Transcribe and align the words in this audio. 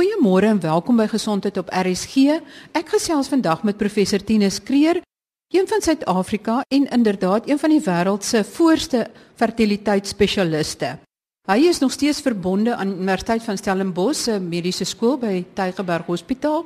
Goeiemôre 0.00 0.48
en 0.48 0.60
welkom 0.60 0.96
by 0.96 1.04
Gesondheid 1.12 1.58
op 1.60 1.68
RSG. 1.76 2.38
Ek 2.72 2.88
gesels 2.88 3.28
vandag 3.28 3.66
met 3.68 3.76
professor 3.76 4.22
Tinus 4.24 4.56
Kreer, 4.64 5.02
een 5.52 5.68
van 5.68 5.84
Suid-Afrika 5.84 6.62
en 6.72 6.86
inderdaad 6.88 7.50
een 7.50 7.60
van 7.60 7.74
die 7.74 7.82
wêreld 7.84 8.24
se 8.24 8.40
voorste 8.48 9.02
fertiliteitsspesialiste. 9.36 10.94
Hy 11.52 11.58
is 11.68 11.82
nog 11.84 11.92
steeds 11.92 12.24
verbonde 12.24 12.78
aan 12.80 12.96
Universiteit 12.96 13.44
van 13.44 13.60
Stellenbosch 13.60 14.24
se 14.24 14.40
mediese 14.40 14.88
skool 14.88 15.18
by 15.20 15.44
Tygerberg 15.52 16.08
Hospitaal 16.08 16.64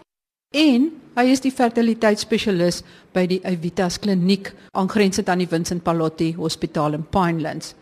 en 0.54 0.92
hy 1.18 1.28
is 1.34 1.42
die 1.42 1.56
fertiliteitsspesialis 1.58 2.84
by 3.10 3.26
die 3.26 3.42
Evitas 3.42 3.98
Kliniek 3.98 4.54
aangrensend 4.78 5.26
aan 5.26 5.42
die 5.42 5.50
Vincent 5.50 5.82
Pallotti 5.82 6.36
Hospitaal 6.38 7.00
in 7.00 7.08
Pinelands. 7.10 7.74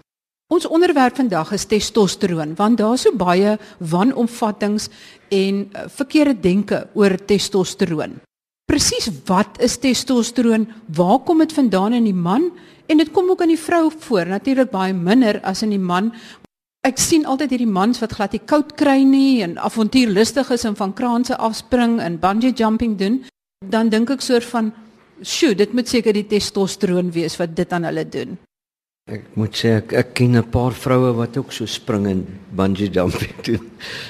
Ons 0.52 0.66
onderwerp 0.68 1.16
vandag 1.16 1.54
is 1.56 1.64
testosteron 1.64 2.52
want 2.58 2.76
daar 2.78 2.98
is 2.98 3.06
so 3.06 3.16
baie 3.16 3.56
wanomvattings 3.78 4.90
en 5.32 5.62
uh, 5.64 5.86
verkeerde 5.88 6.34
denke 6.44 6.82
oor 6.92 7.16
testosteron. 7.16 8.18
Presies 8.68 9.08
wat 9.28 9.56
is 9.64 9.78
testosteron? 9.80 10.66
Waar 10.92 11.22
kom 11.24 11.40
dit 11.40 11.52
vandaan 11.56 11.96
in 11.96 12.04
die 12.04 12.16
man? 12.16 12.50
En 12.86 13.00
dit 13.00 13.10
kom 13.12 13.30
ook 13.30 13.46
in 13.46 13.54
die 13.54 13.60
vrou 13.60 13.88
voor, 14.04 14.28
natuurlik 14.28 14.70
baie 14.70 14.92
minder 14.92 15.40
as 15.48 15.64
in 15.64 15.72
die 15.72 15.80
man. 15.80 16.12
Ek 16.84 17.00
sien 17.00 17.24
altyd 17.24 17.54
hierdie 17.54 17.72
mans 17.72 18.02
wat 18.02 18.12
glad 18.18 18.36
nie 18.36 18.44
koud 18.44 18.76
kry 18.76 19.00
nie 19.08 19.40
en 19.46 19.56
avontuurlustig 19.56 20.50
is 20.52 20.66
en 20.68 20.76
van 20.76 20.92
kraanse 20.92 21.36
afspring 21.36 22.00
en 22.02 22.20
bungee 22.20 22.52
jumping 22.52 22.98
doen, 22.98 23.22
dan 23.64 23.88
dink 23.88 24.10
ek 24.10 24.20
soort 24.20 24.44
van, 24.44 24.72
"Sjoe, 25.22 25.54
dit 25.54 25.72
moet 25.72 25.88
seker 25.88 26.12
die 26.12 26.26
testosteron 26.26 27.12
wees 27.12 27.36
wat 27.38 27.56
dit 27.56 27.72
aan 27.72 27.84
hulle 27.84 28.08
doen." 28.08 28.38
Ek 29.10 29.32
moet 29.34 29.50
sê 29.50 29.70
ek 29.80 29.92
ek 29.98 30.10
ken 30.14 30.36
'n 30.38 30.46
paar 30.54 30.70
vroue 30.70 31.10
wat 31.18 31.36
ook 31.36 31.50
so 31.50 31.66
spring 31.66 32.06
en 32.06 32.20
bungee 32.54 32.86
jumping 32.86 33.34
doen. 33.46 33.64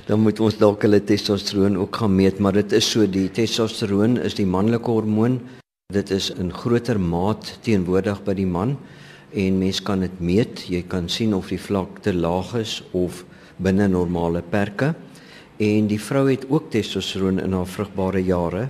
Dan 0.06 0.20
moet 0.20 0.38
ons 0.40 0.58
dalk 0.60 0.82
hulle 0.84 1.00
testosteron 1.00 1.78
ook 1.80 1.96
gaan 1.96 2.14
meet, 2.14 2.38
maar 2.38 2.52
dit 2.52 2.72
is 2.72 2.90
so 2.90 3.06
die 3.06 3.30
testosteron 3.32 4.18
is 4.20 4.34
die 4.34 4.44
manlike 4.44 4.90
hormoon. 4.90 5.40
Dit 5.88 6.10
is 6.10 6.28
in 6.36 6.52
groter 6.52 7.00
maat 7.00 7.58
teenwoordig 7.64 8.20
by 8.24 8.34
die 8.34 8.46
man 8.46 8.76
en 9.32 9.58
mens 9.58 9.80
kan 9.80 10.00
dit 10.00 10.20
meet. 10.20 10.68
Jy 10.68 10.82
kan 10.82 11.08
sien 11.08 11.32
of 11.32 11.48
die 11.48 11.62
vlak 11.68 12.02
te 12.02 12.12
laag 12.12 12.54
is 12.60 12.82
of 12.92 13.24
binne 13.56 13.88
normale 13.88 14.42
perke. 14.42 14.94
En 15.56 15.88
die 15.88 16.00
vrou 16.00 16.28
het 16.28 16.44
ook 16.50 16.68
testosteron 16.68 17.40
in 17.40 17.52
haar 17.56 17.66
vrugbare 17.66 18.20
jare. 18.20 18.68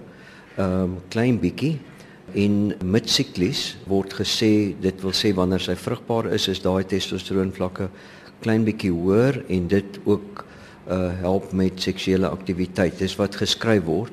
Ehm 0.55 0.83
um, 0.83 1.01
klein 1.11 1.41
bietjie 1.43 1.81
en 2.35 2.73
midsiklies 2.85 3.77
word 3.89 4.15
gesê 4.17 4.75
dit 4.81 5.05
wil 5.05 5.15
sê 5.17 5.33
wanneer 5.37 5.63
sy 5.63 5.77
vrugbaar 5.79 6.33
is 6.35 6.49
is 6.49 6.63
daai 6.65 6.85
testosteron 6.89 7.53
vlakke 7.53 7.89
klein 8.43 8.65
bietjie 8.67 8.93
hoër 8.93 9.45
en 9.49 9.69
dit 9.69 10.01
ook 10.05 10.45
uh 10.91 11.13
help 11.23 11.53
met 11.53 11.79
seksuele 11.79 12.27
aktiwiteit. 12.27 12.99
Dis 12.99 13.15
wat 13.17 13.37
geskryf 13.39 13.85
word. 13.87 14.13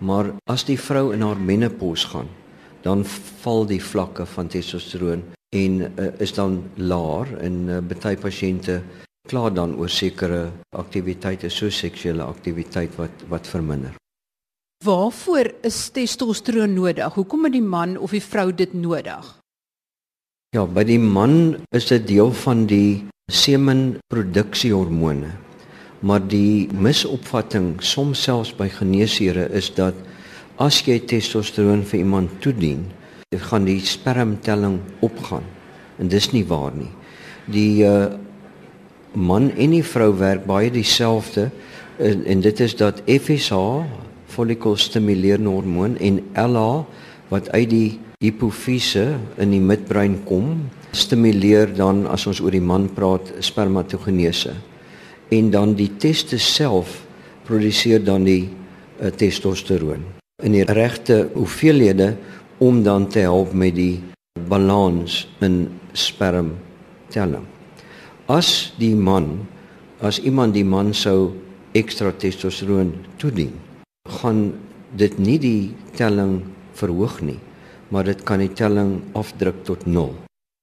Maar 0.00 0.32
as 0.50 0.64
die 0.64 0.78
vrou 0.80 1.12
in 1.14 1.22
haar 1.22 1.38
menopause 1.38 2.08
gaan 2.08 2.28
dan 2.82 3.04
val 3.42 3.66
die 3.68 3.82
vlakke 3.82 4.26
van 4.26 4.48
testosteron 4.48 5.22
en 5.52 5.80
uh, 5.82 6.08
is 6.18 6.32
dan 6.32 6.62
laer 6.76 7.28
en 7.44 7.56
uh, 7.68 7.80
baie 7.84 8.16
pasiënte 8.16 8.80
kla 9.28 9.50
dan 9.52 9.74
oor 9.76 9.90
sekere 9.92 10.46
aktiwiteite 10.72 11.50
so 11.52 11.70
seksuele 11.70 12.24
aktiwiteit 12.24 12.96
wat 12.98 13.26
wat 13.28 13.50
verminder 13.50 13.96
Waarvoor 14.84 15.50
is 15.60 15.90
testosteron 15.92 16.72
nodig? 16.72 17.12
Hoekom 17.12 17.44
het 17.44 17.52
die 17.52 17.60
man 17.60 17.98
of 18.00 18.14
die 18.16 18.22
vrou 18.24 18.46
dit 18.56 18.72
nodig? 18.72 19.26
Ja, 20.56 20.64
by 20.64 20.86
die 20.88 20.98
man 20.98 21.58
is 21.76 21.90
dit 21.90 22.06
deel 22.08 22.32
van 22.46 22.62
die 22.70 23.04
semenproduksiehormone. 23.28 25.34
Maar 26.00 26.24
die 26.24 26.72
misopvatting 26.72 27.76
soms 27.84 28.24
selfs 28.24 28.54
by 28.56 28.70
geneesere 28.72 29.50
is 29.52 29.68
dat 29.76 30.00
as 30.56 30.80
jy 30.88 30.96
testosteron 31.12 31.84
vir 31.84 32.00
iemand 32.00 32.40
toedien, 32.40 32.88
dan 33.28 33.46
gaan 33.52 33.68
die 33.68 33.84
spermtelling 33.84 34.80
opgaan. 35.04 35.44
En 36.00 36.08
dis 36.08 36.32
nie 36.32 36.46
waar 36.48 36.72
nie. 36.72 36.88
Die 37.52 37.84
uh, 37.84 38.16
man 39.12 39.52
en 39.60 39.76
die 39.76 39.84
vrou 39.84 40.16
werk 40.16 40.48
baie 40.48 40.72
dieselfde 40.72 41.50
en, 42.00 42.24
en 42.24 42.40
dit 42.40 42.64
is 42.64 42.72
dat 42.80 43.04
FSH 43.04 44.08
follikelstimulerende 44.40 45.52
hormoon 45.52 45.98
en 46.00 46.22
LH 46.32 46.84
wat 47.30 47.50
uit 47.52 47.68
die 47.70 47.90
hipofise 48.20 49.04
in 49.40 49.52
die 49.54 49.62
midbrein 49.62 50.18
kom, 50.28 50.70
stimuleer 50.96 51.70
dan 51.76 52.06
as 52.10 52.26
ons 52.28 52.40
oor 52.42 52.54
die 52.54 52.64
man 52.64 52.88
praat 52.96 53.30
spermatogenese. 53.44 54.56
En 55.30 55.52
dan 55.52 55.76
die 55.78 55.92
testis 56.00 56.46
self 56.56 57.02
produseer 57.46 58.02
dan 58.04 58.26
die 58.26 58.48
uh, 58.48 59.12
testosteron 59.12 60.08
in 60.40 60.54
die 60.56 60.64
regte 60.64 61.26
hoeveelhede 61.34 62.14
om 62.64 62.80
dan 62.84 63.06
te 63.12 63.20
help 63.26 63.52
met 63.52 63.74
die 63.76 64.00
balans 64.48 65.26
in 65.44 65.66
spermtelling. 65.92 67.44
As 68.24 68.72
die 68.80 68.94
man 68.96 69.42
as 70.00 70.16
iemand 70.24 70.56
die 70.56 70.64
man 70.64 70.94
sou 70.96 71.34
ekstra 71.76 72.08
testosteron 72.16 72.94
toedien, 73.20 73.52
gaan 74.10 74.52
dit 74.96 75.18
nie 75.18 75.38
die 75.38 75.74
telling 75.94 76.42
verhoog 76.78 77.20
nie, 77.22 77.38
maar 77.88 78.04
dit 78.04 78.22
kan 78.26 78.42
die 78.42 78.52
telling 78.52 79.00
afdruk 79.14 79.62
tot 79.64 79.86
0. 79.86 80.14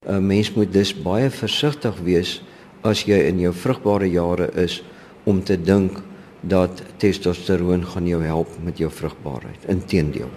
'n 0.07 0.27
Mens 0.27 0.53
moet 0.53 0.73
dus 0.73 0.93
baie 0.93 1.29
versigtig 1.29 1.99
wees 2.03 2.41
as 2.83 3.03
jy 3.03 3.27
in 3.27 3.39
jou 3.39 3.53
vrugbare 3.53 4.09
jare 4.09 4.51
is 4.55 4.83
om 5.25 5.43
te 5.43 5.57
dink 5.57 6.01
dat 6.41 6.83
testosteron 6.97 7.85
gaan 7.85 8.07
jou 8.07 8.23
help 8.23 8.47
met 8.63 8.77
jou 8.77 8.91
vrugbaarheid. 8.91 9.65
Inteendeel. 9.67 10.29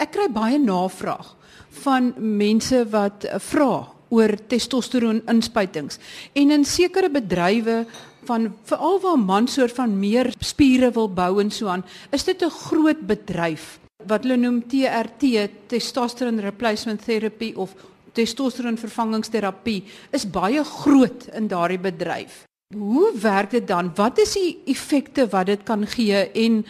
Ek 0.00 0.12
kry 0.12 0.28
baie 0.32 0.58
navraag 0.58 1.36
van 1.84 2.14
mense 2.16 2.84
wat 2.90 3.26
vra 3.38 3.91
oor 4.12 4.36
testosteron 4.48 5.22
inspuitings 5.32 5.98
en 6.38 6.50
in 6.50 6.64
sekere 6.68 7.08
bedrywe 7.12 7.82
van 8.28 8.52
veral 8.68 9.00
waar 9.02 9.18
man 9.18 9.48
soort 9.48 9.74
van 9.74 9.98
meer 9.98 10.30
spiere 10.38 10.92
wil 10.94 11.08
bou 11.08 11.40
en 11.42 11.50
so 11.50 11.66
aan, 11.72 11.84
is 12.12 12.24
dit 12.24 12.42
'n 12.42 12.50
groot 12.50 13.00
bedryf 13.06 13.78
wat 14.06 14.24
hulle 14.24 14.36
noem 14.36 14.62
TRT, 14.66 15.48
testosterone 15.70 16.42
replacement 16.42 17.02
therapy 17.04 17.52
of 17.56 17.74
testosteron 18.12 18.78
vervangingsterapie, 18.80 19.82
is 20.12 20.26
baie 20.28 20.64
groot 20.64 21.28
in 21.36 21.48
daardie 21.48 21.80
bedryf. 21.80 22.44
Hoe 22.74 23.12
werk 23.20 23.50
dit 23.50 23.66
dan? 23.68 23.92
Wat 23.96 24.18
is 24.18 24.34
die 24.36 24.58
effekte 24.72 25.26
wat 25.32 25.46
dit 25.46 25.62
kan 25.68 25.86
gee 25.86 26.24
en 26.44 26.62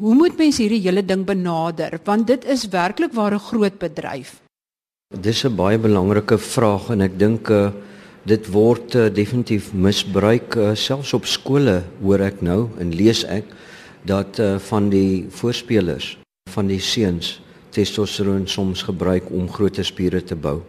hoe 0.00 0.14
moet 0.14 0.38
mense 0.38 0.62
hierdie 0.62 0.82
hele 0.86 1.02
ding 1.04 1.26
benader? 1.26 1.98
Want 2.04 2.26
dit 2.26 2.44
is 2.44 2.68
werklik 2.68 3.12
waar 3.12 3.34
'n 3.34 3.46
groot 3.50 3.78
bedryf. 3.78 4.40
Dis 5.10 5.42
'n 5.44 5.56
baie 5.56 5.78
belangrike 5.78 6.38
vraag 6.38 6.90
en 6.94 7.00
ek 7.02 7.18
dink 7.18 7.48
uh 7.50 7.72
dit 8.22 8.46
word 8.52 8.94
uh, 8.94 9.08
definitief 9.10 9.72
misbruik 9.72 10.54
uh, 10.54 10.74
selfs 10.74 11.12
op 11.12 11.26
skole 11.26 11.82
hoor 12.02 12.20
ek 12.20 12.42
nou 12.46 12.68
en 12.78 12.94
lees 12.94 13.24
ek 13.24 13.44
dat 14.06 14.38
uh, 14.38 14.58
van 14.58 14.90
die 14.90 15.26
voorspelers 15.30 16.18
van 16.54 16.70
die 16.70 16.78
seuns 16.78 17.40
testosteron 17.74 18.46
soms 18.46 18.82
gebruik 18.86 19.26
om 19.34 19.50
groter 19.50 19.84
spiere 19.84 20.22
te 20.22 20.36
bou. 20.36 20.62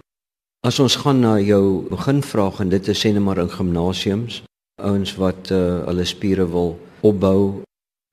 As 0.65 0.79
ons 0.79 0.95
gaan 0.95 1.21
na 1.21 1.37
jou 1.37 1.85
beginvraag 1.89 2.61
en 2.61 2.69
dit 2.69 2.87
is 2.87 2.97
sê 2.97 3.13
net 3.13 3.21
maar 3.21 3.37
in 3.37 3.49
gimnasiums, 3.49 4.41
ouens 4.81 5.15
wat 5.21 5.51
uh, 5.51 5.85
hulle 5.85 6.05
spiere 6.05 6.49
wil 6.49 6.79
opbou, 7.01 7.61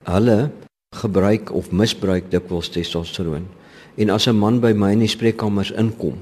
hulle 0.04 0.50
gebruik 0.92 1.54
of 1.54 1.72
misbruik 1.72 2.28
dikwels 2.30 2.68
testosteron. 2.68 3.48
En 3.98 4.10
as 4.10 4.28
'n 4.28 4.38
man 4.38 4.60
by 4.60 4.72
my 4.72 4.92
in 4.92 5.00
die 5.02 5.10
spreekkamers 5.10 5.72
inkom 5.74 6.14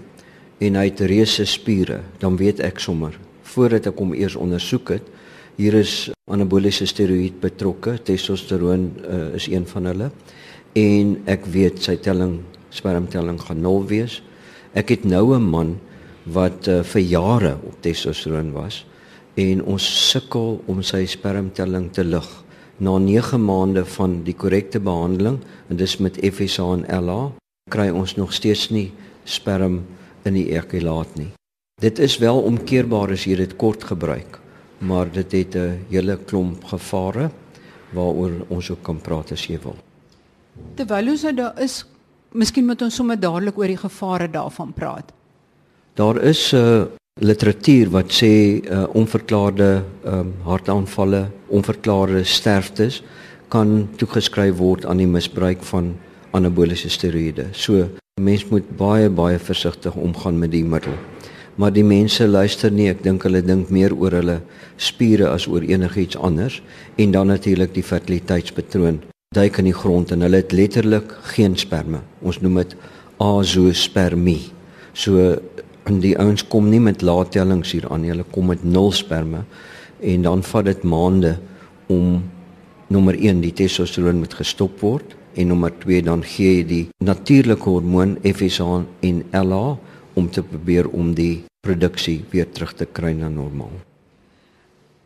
en 0.59 0.75
hy 0.75 0.84
het 0.84 1.00
reuse 1.00 1.44
spiere, 1.44 2.00
dan 2.19 2.37
weet 2.37 2.60
ek 2.60 2.78
sommer 2.78 3.19
voordat 3.42 3.87
ek 3.87 3.98
hom 3.98 4.14
eers 4.14 4.37
ondersoek 4.37 4.88
het, 4.88 5.03
hier 5.56 5.75
is 5.75 6.10
anaboliese 6.25 6.87
steroïd 6.87 7.37
betrokke, 7.41 7.98
testosteron 8.03 8.92
uh, 9.04 9.34
is 9.34 9.46
een 9.46 9.67
van 9.67 9.84
hulle 9.84 10.11
en 10.73 11.23
ek 11.26 11.44
weet 11.44 11.82
sy 11.82 11.96
telling 11.96 12.40
spermtelling 12.70 13.40
gaan 13.40 13.61
nul 13.61 13.84
wees. 13.87 14.22
Ek 14.72 14.88
het 14.88 15.05
nou 15.05 15.37
'n 15.37 15.44
man 15.44 15.79
wat 16.25 16.69
uh, 16.69 16.82
vir 16.82 17.02
jare 17.02 17.56
op 17.62 17.76
testosteron 17.81 18.52
was 18.52 18.87
en 19.37 19.62
ons 19.62 20.11
sukkel 20.11 20.62
om 20.67 20.82
sy 20.82 21.05
spermtelling 21.05 21.93
te 21.93 22.05
lig. 22.05 22.44
Na 22.79 22.99
9 22.99 23.44
maande 23.44 23.84
van 23.84 24.22
die 24.25 24.34
korrekte 24.34 24.81
behandeling 24.81 25.40
en 25.69 25.76
dis 25.76 25.99
met 25.99 26.17
FSH 26.17 26.58
en 26.58 26.84
LH 26.88 27.45
kry 27.67 27.89
ons 27.91 28.13
nog 28.15 28.31
steeds 28.31 28.69
nie 28.71 28.93
sperm 29.27 29.81
in 30.27 30.37
die 30.39 30.53
ekulaat 30.55 31.17
nie. 31.19 31.33
Dit 31.83 31.99
is 31.99 32.15
wel 32.23 32.39
omkeerbaar 32.47 33.11
as 33.17 33.25
jy 33.27 33.35
dit 33.41 33.57
kort 33.59 33.83
gebruik, 33.89 34.39
maar 34.79 35.11
dit 35.11 35.33
het 35.33 35.57
'n 35.57 35.83
hele 35.91 36.17
klomp 36.17 36.63
gevare 36.65 37.31
waaroor 37.93 38.47
ons 38.49 38.71
ook 38.71 38.83
kan 38.83 39.01
praat 39.01 39.33
as 39.33 39.47
jy 39.47 39.59
wil. 39.59 39.77
Terwyl 40.77 41.11
ons 41.11 41.23
nou 41.23 41.35
daar 41.35 41.59
is, 41.59 41.85
miskien 42.33 42.67
moet 42.67 42.83
ons 42.83 42.95
sommer 42.95 43.21
dadelik 43.21 43.59
oor 43.59 43.67
die 43.67 43.77
gevare 43.77 44.31
daarvan 44.31 44.73
praat. 44.73 45.13
Daar 45.95 46.23
is 46.23 46.53
'n 46.53 46.57
uh, 46.57 46.87
literatuur 47.21 47.91
wat 47.91 48.13
sê 48.13 48.63
uh, 48.63 48.87
onverklaarde 48.95 49.83
um, 50.05 50.35
hartaanvalle, 50.45 51.31
onverklaarde 51.49 52.25
sterftes 52.25 53.03
kan 53.49 53.89
toegeskryf 53.97 54.57
word 54.57 54.85
aan 54.85 54.99
die 54.99 55.07
misbruik 55.07 55.63
van 55.63 55.97
anaboliese 56.37 56.91
steroïde. 56.93 57.49
So 57.53 57.88
mens 58.21 58.47
moet 58.49 58.69
baie 58.79 59.09
baie 59.12 59.38
versigtig 59.38 59.97
omgaan 59.97 60.38
met 60.38 60.53
die 60.55 60.65
middel. 60.65 60.94
Maar 61.56 61.73
die 61.73 61.85
mense 61.85 62.27
luister 62.29 62.73
nie, 62.73 62.91
ek 62.93 63.03
dink 63.05 63.25
hulle 63.25 63.41
dink 63.44 63.71
meer 63.73 63.94
oor 63.97 64.12
hulle 64.19 64.41
spiere 64.77 65.31
as 65.33 65.47
oor 65.49 65.65
enigiets 65.65 66.19
anders 66.21 66.61
en 67.00 67.15
dan 67.15 67.33
natuurlik 67.33 67.73
die 67.73 67.85
fertiliteitspatroon 67.85 69.00
duik 69.37 69.61
in 69.61 69.71
die 69.71 69.77
grond 69.77 70.12
en 70.12 70.25
hulle 70.25 70.43
het 70.43 70.53
letterlik 70.53 71.15
geen 71.33 71.56
sperma. 71.56 72.03
Ons 72.21 72.43
noem 72.44 72.61
dit 72.61 72.77
azoospermie. 73.25 74.50
So 74.93 75.32
en 75.87 76.00
die 76.03 76.17
ouens 76.21 76.44
kom 76.44 76.69
nie 76.71 76.81
met 76.82 77.05
laatellings 77.05 77.73
hier 77.73 77.87
aan 77.89 78.03
nie, 78.05 78.12
hulle 78.12 78.27
kom 78.35 78.50
met 78.53 78.65
nul 78.65 78.91
sperma 78.93 79.44
en 80.00 80.25
dan 80.25 80.43
vat 80.44 80.67
dit 80.69 80.82
maande 80.85 81.37
om 81.93 82.19
nommer 82.93 83.17
1 83.17 83.41
die 83.44 83.55
testosteron 83.56 84.21
moet 84.21 84.35
gestop 84.37 84.82
word 84.85 85.15
en 85.37 85.50
nommer 85.53 85.73
2 85.85 86.03
dan 86.03 86.25
gee 86.25 86.56
jy 86.59 86.65
die 86.67 86.85
natuurlike 87.05 87.69
hormoon 87.69 88.17
FSH 88.25 88.61
en 89.09 89.23
LH 89.33 89.77
om 90.17 90.31
te 90.33 90.43
probeer 90.43 90.88
om 90.88 91.12
die 91.15 91.44
produksie 91.67 92.25
weer 92.33 92.49
terug 92.49 92.73
te 92.75 92.87
kry 92.87 93.12
na 93.12 93.29
normaal. 93.29 93.73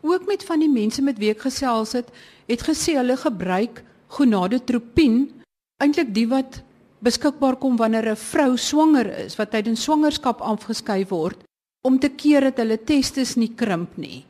Ook 0.01 0.25
met 0.27 0.43
van 0.47 0.63
die 0.63 0.71
mense 0.71 1.03
met 1.05 1.19
wie 1.21 1.29
ek 1.33 1.43
gesels 1.45 1.93
het, 1.97 2.09
het 2.47 2.63
gesê 2.65 2.95
hulle 2.97 3.17
gebruik 3.19 3.83
gonadotropin, 4.15 5.27
eintlik 5.83 6.13
die 6.15 6.27
wat 6.31 6.61
beskikbaar 7.01 7.57
kom 7.57 7.77
wanneer 7.77 8.11
'n 8.11 8.15
vrou 8.15 8.57
swanger 8.57 9.07
is 9.25 9.35
wat 9.35 9.51
tydens 9.51 9.83
swangerskap 9.83 10.41
afgeskei 10.41 11.05
word 11.09 11.37
om 11.81 11.99
te 11.99 12.09
keer 12.09 12.41
dat 12.41 12.57
hulle 12.57 12.77
testes 12.77 13.35
nie 13.35 13.51
krimp 13.55 13.97
nie. 13.97 14.25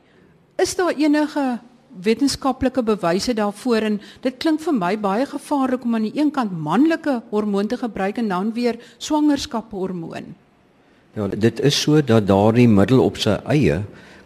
Is 0.56 0.74
daar 0.76 0.94
enige 0.96 1.60
wetenskaplike 2.00 2.82
bewyse 2.82 3.34
daarvoor 3.34 3.88
en 3.88 3.98
dit 4.24 4.38
klink 4.38 4.60
vir 4.64 4.76
my 4.76 4.92
baie 5.00 5.26
gevaarlik 5.26 5.84
om 5.84 5.94
aan 5.94 6.08
die 6.08 6.16
een 6.16 6.30
kant 6.30 6.52
manlike 6.52 7.20
hormoon 7.30 7.68
te 7.68 7.76
gebruik 7.76 8.18
en 8.18 8.28
dan 8.28 8.52
weer 8.56 8.78
swangerskapshormoon. 8.98 10.34
Ja, 11.14 11.28
dit 11.28 11.60
is 11.60 11.80
so 11.80 12.00
dat 12.00 12.26
daardie 12.26 12.68
middel 12.68 13.02
op 13.04 13.18
sy 13.20 13.36
eie 13.52 13.82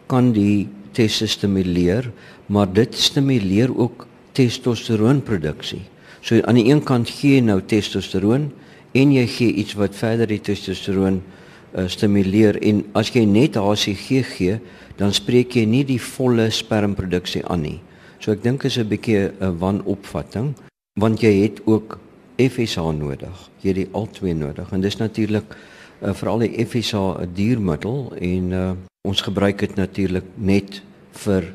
kan 0.07 0.31
die 0.31 0.69
testes 0.95 1.35
stimuleer, 1.35 2.11
maar 2.47 2.69
dit 2.71 2.95
stimuleer 2.95 3.73
ook 3.75 4.07
testosteroonproduksie. 4.37 5.83
So 6.21 6.39
aan 6.47 6.59
die 6.59 6.69
een 6.71 6.83
kant 6.83 7.09
gee 7.09 7.37
jy 7.37 7.43
nou 7.45 7.59
testosteroon 7.61 8.49
en 8.95 9.11
jy 9.13 9.25
gee 9.27 9.57
iets 9.61 9.75
wat 9.77 9.95
verder 9.95 10.29
die 10.31 10.41
testosteroon 10.41 11.19
uh, 11.19 11.85
stimuleer 11.91 12.57
en 12.63 12.85
as 12.97 13.11
jy 13.13 13.25
net 13.27 13.59
HCG 13.59 14.23
gee, 14.31 14.57
dan 14.97 15.13
spreek 15.13 15.55
jy 15.55 15.65
nie 15.65 15.83
die 15.85 16.01
volle 16.01 16.49
spermproduksie 16.51 17.43
aan 17.45 17.61
nie. 17.61 17.79
So 18.19 18.31
ek 18.31 18.43
dink 18.43 18.65
is 18.65 18.77
'n 18.77 18.89
bietjie 18.89 19.31
'n 19.39 19.57
wanopvatting 19.59 20.55
want 20.99 21.21
jy 21.21 21.33
het 21.43 21.61
ook 21.65 21.99
FSH 22.37 22.77
nodig. 22.97 23.49
Jy 23.61 23.67
het 23.67 23.75
die 23.75 23.93
albei 23.93 24.33
nodig 24.33 24.71
en 24.71 24.81
dis 24.81 24.97
natuurlik 24.97 25.55
uh, 26.01 26.13
veral 26.13 26.39
die 26.39 26.65
FSH 26.65 26.93
'n 26.93 27.33
diermiddel 27.33 28.13
en 28.15 28.51
uh, 28.51 28.71
ons 29.07 29.21
gebruik 29.21 29.59
dit 29.59 29.75
natuurlik 29.75 30.25
net 30.35 30.81
vir 31.11 31.53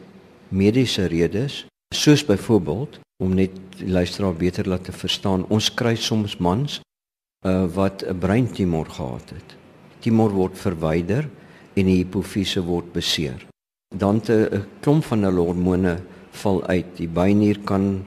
mediese 0.48 1.06
redes 1.06 1.66
soos 1.94 2.24
byvoorbeeld 2.24 3.00
om 3.22 3.34
net 3.34 3.50
die 3.78 3.90
luisteraar 3.90 4.34
beter 4.34 4.68
laat 4.68 4.84
te 4.84 4.92
verstaan. 4.92 5.44
Ons 5.48 5.74
kry 5.74 5.94
soms 5.94 6.36
mans 6.36 6.80
uh, 7.46 7.66
wat 7.74 8.04
'n 8.06 8.18
breintumor 8.18 8.86
gehad 8.86 9.30
het. 9.30 9.48
Die 9.98 10.10
tumor 10.10 10.30
word 10.30 10.58
verwyder 10.58 11.28
en 11.74 11.86
die 11.86 11.98
hipofise 12.02 12.62
word 12.64 12.92
beseer. 12.92 13.46
Dan 13.94 14.20
'n 14.28 14.64
klomp 14.80 15.04
van 15.04 15.24
hulle 15.24 15.40
hormone 15.40 15.96
val 16.30 16.62
uit. 16.66 16.96
Die 16.96 17.08
bynier 17.08 17.58
kan 17.64 18.04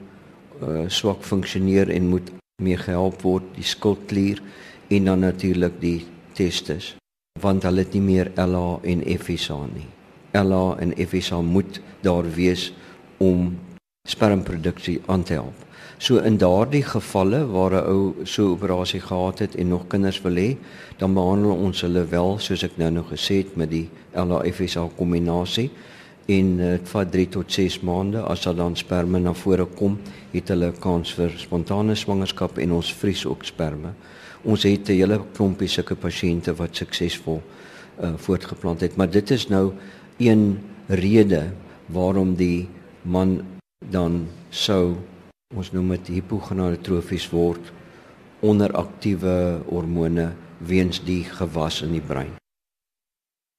uh, 0.62 0.88
swak 0.88 1.22
funksioneer 1.22 1.90
en 1.90 2.08
moet 2.08 2.30
meer 2.62 2.78
gehelp 2.78 3.22
word, 3.22 3.44
die 3.54 3.64
skildklier 3.64 4.42
en 4.88 5.04
dan 5.04 5.20
natuurlik 5.20 5.80
die 5.80 6.06
testes 6.34 6.96
want 7.40 7.66
hulle 7.68 7.84
het 7.84 7.92
nie 7.92 8.04
meer 8.04 8.30
LH 8.40 8.80
en 8.88 9.02
FSH 9.04 9.50
nie. 9.74 9.86
LH 10.36 10.80
en 10.80 10.94
FSH 10.96 11.40
moet 11.44 11.80
daar 12.04 12.24
wees 12.34 12.72
om 13.18 13.52
spermproduksie 14.08 15.00
aan 15.06 15.22
te 15.22 15.32
help. 15.32 15.65
So 15.98 16.18
in 16.20 16.36
daardie 16.36 16.84
gevalle 16.84 17.46
waar 17.48 17.72
'n 17.72 17.86
ou 17.88 18.14
so 18.24 18.42
'n 18.42 18.50
operasie 18.50 19.00
gehad 19.00 19.38
het 19.38 19.54
en 19.56 19.68
nog 19.68 19.86
kinders 19.86 20.20
wil 20.22 20.34
hê, 20.34 20.56
dan 20.98 21.14
behandel 21.14 21.50
ons 21.50 21.80
hulle 21.80 22.04
wel 22.04 22.38
soos 22.38 22.62
ek 22.62 22.76
nou 22.76 22.90
nog 22.90 23.08
gesê 23.08 23.36
het 23.36 23.56
met 23.56 23.70
die 23.70 23.88
LHFSH 24.12 24.96
kombinasie. 24.96 25.70
En 26.26 26.56
dit 26.56 26.80
uh, 26.80 26.86
vat 26.86 27.12
3 27.12 27.28
tot 27.28 27.52
6 27.52 27.80
maande. 27.80 28.20
As 28.20 28.42
daar 28.42 28.54
dan 28.54 28.76
sperma 28.76 29.18
na 29.18 29.32
vore 29.32 29.64
kom, 29.64 29.98
het 30.32 30.48
hulle 30.48 30.72
kans 30.78 31.14
vir 31.14 31.30
spontane 31.36 31.94
swangerskap 31.94 32.58
en 32.58 32.72
ons 32.72 32.94
vries 32.94 33.26
ook 33.26 33.44
sperma. 33.44 33.94
Ons 34.44 34.62
het 34.62 34.88
'n 34.88 34.92
hele 34.92 35.20
klompie 35.32 35.68
sulke 35.68 35.94
pasiënte 35.94 36.54
wat 36.54 36.76
suksesvol 36.76 37.42
uh, 38.02 38.12
voortgeplant 38.16 38.80
het, 38.80 38.96
maar 38.96 39.10
dit 39.10 39.30
is 39.30 39.48
nou 39.48 39.72
een 40.18 40.58
rede 40.88 41.52
waarom 41.86 42.34
die 42.34 42.68
man 43.02 43.42
dan 43.90 44.26
sou 44.50 44.96
ons 45.54 45.68
noem 45.70 45.92
dit 45.94 46.16
hipogonadotrofies 46.16 47.28
word 47.30 47.68
onderaktiewe 48.42 49.62
hormone 49.68 50.32
weens 50.58 50.98
die 51.06 51.22
gewas 51.22 51.82
in 51.86 51.92
die 51.94 52.02
brein. 52.02 52.32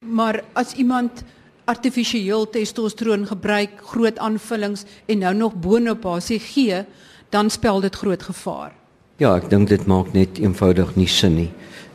Maar 0.03 0.41
as 0.53 0.73
iemand 0.75 1.23
artifisieel 1.67 2.45
testosteron 2.51 3.23
gebruik, 3.27 3.79
groot 3.93 4.19
aanvullings 4.19 4.83
en 5.07 5.23
nou 5.23 5.33
nog 5.35 5.55
boonop 5.55 6.03
HCG, 6.03 6.83
dan 7.31 7.49
spel 7.49 7.81
dit 7.81 7.95
groot 7.95 8.23
gevaar. 8.23 8.75
Ja, 9.17 9.33
ek 9.35 9.49
dink 9.49 9.71
dit 9.71 9.87
maak 9.87 10.11
net 10.13 10.37
eenvoudig 10.43 10.93
nie 10.99 11.09
sin 11.09 11.39
nie. 11.39 11.49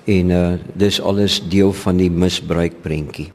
En 0.08 0.32
uh 0.34 0.56
dis 0.74 1.00
alles 1.00 1.38
deel 1.52 1.72
van 1.84 2.00
die 2.00 2.10
misbruik 2.10 2.80
prentjie. 2.82 3.30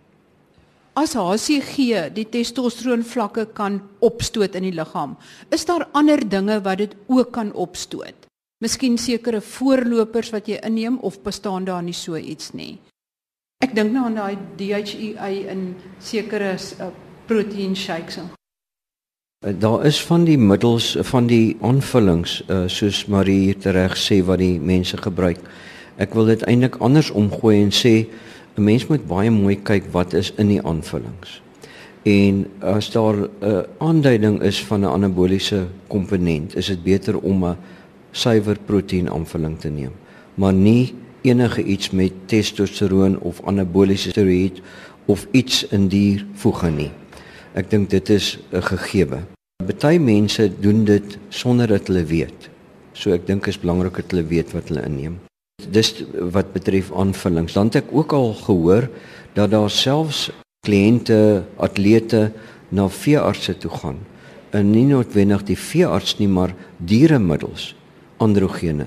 As 0.97 1.13
HCG 1.13 2.07
die 2.15 2.25
testosteron 2.25 3.03
vlakke 3.05 3.43
kan 3.53 3.83
opstoot 4.01 4.55
in 4.57 4.65
die 4.65 4.73
liggaam, 4.73 5.13
is 5.53 5.67
daar 5.69 5.85
ander 5.93 6.23
dinge 6.25 6.57
wat 6.65 6.79
dit 6.81 6.95
ook 7.05 7.29
kan 7.35 7.51
opstoot. 7.53 8.25
Miskien 8.65 8.97
sekere 8.97 9.37
voorlopers 9.45 10.31
wat 10.33 10.49
jy 10.49 10.57
inneem 10.65 10.97
of 11.05 11.19
bestaan 11.21 11.67
daar 11.69 11.83
nie 11.85 11.93
so 11.93 12.17
iets 12.17 12.49
nie. 12.57 12.79
Ek 13.61 13.75
dink 13.77 13.93
nou 13.93 14.07
aan 14.07 14.17
daai 14.17 14.41
DHEA 14.57 15.29
in 15.53 15.75
sekere 16.01 16.55
uh, 16.57 16.89
protein 17.29 17.75
shakes. 17.77 18.17
Uh, 18.17 19.53
daar 19.53 19.85
is 19.85 20.01
van 20.01 20.25
die 20.25 20.37
middels 20.37 20.95
van 21.11 21.29
die 21.29 21.57
aanvullings 21.61 22.39
uh, 22.49 22.63
soos 22.65 23.05
Marie 23.05 23.53
reg 23.61 23.93
sê 24.01 24.23
wat 24.25 24.41
die 24.41 24.57
mense 24.57 24.97
gebruik. 24.97 25.45
Ek 26.01 26.17
wil 26.17 26.33
dit 26.33 26.41
eintlik 26.49 26.81
anders 26.81 27.13
omgooi 27.13 27.59
en 27.61 27.73
sê 27.73 28.07
'n 28.57 28.63
mens 28.63 28.87
moet 28.89 29.03
baie 29.05 29.29
mooi 29.29 29.59
kyk 29.61 29.91
wat 29.93 30.13
is 30.17 30.31
in 30.41 30.47
die 30.49 30.61
aanvullings. 30.65 31.41
En 32.03 32.45
as 32.59 32.89
daar 32.91 33.17
'n 33.17 33.65
aanduiding 33.77 34.41
is 34.41 34.63
van 34.65 34.81
'n 34.81 34.93
anaboliese 34.97 35.67
komponent, 35.87 36.55
is 36.55 36.65
dit 36.65 36.83
beter 36.83 37.19
om 37.19 37.45
'n 37.45 37.57
suiwer 38.11 38.57
proteïen 38.65 39.09
aanvulling 39.09 39.59
te 39.59 39.69
neem, 39.69 39.91
maar 40.35 40.53
nie 40.53 40.93
enige 41.21 41.63
iets 41.63 41.89
met 41.89 42.11
testosteron 42.25 43.19
of 43.19 43.41
anaboliese 43.45 44.09
steroïd 44.09 44.61
of 45.05 45.27
iets 45.31 45.67
in 45.67 45.87
die 45.87 46.25
voege 46.33 46.69
nie. 46.69 46.91
Ek 47.53 47.69
dink 47.69 47.89
dit 47.89 48.09
is 48.09 48.39
'n 48.51 48.61
gegewe. 48.61 49.19
Party 49.65 49.97
mense 49.97 50.51
doen 50.59 50.83
dit 50.83 51.17
sonder 51.29 51.67
dat 51.67 51.87
hulle 51.87 52.05
weet. 52.05 52.49
So 52.91 53.11
ek 53.11 53.27
dink 53.27 53.47
is 53.47 53.59
belangrik 53.59 53.95
dat 53.95 54.11
hulle 54.11 54.25
weet 54.25 54.51
wat 54.51 54.67
hulle 54.67 54.85
inneem. 54.85 55.19
Dis 55.65 56.03
wat 56.31 56.51
betref 56.53 56.91
aanvullings. 56.93 57.53
Dan 57.53 57.71
het 57.71 57.81
ek 57.81 57.89
ook 57.91 58.13
al 58.13 58.33
gehoor 58.33 58.89
dat 59.33 59.51
daar 59.51 59.69
selfs 59.73 60.29
kliënte, 60.65 61.43
atlete 61.57 62.31
na 62.69 62.85
veeartse 62.89 63.57
toe 63.57 63.71
gaan. 63.71 63.97
En 64.53 64.69
nie 64.69 64.85
noodwendig 64.85 65.43
die 65.49 65.57
veearts 65.57 66.17
nie, 66.21 66.29
maar 66.29 66.53
dieremiddels, 66.77 67.73
androgene 68.17 68.85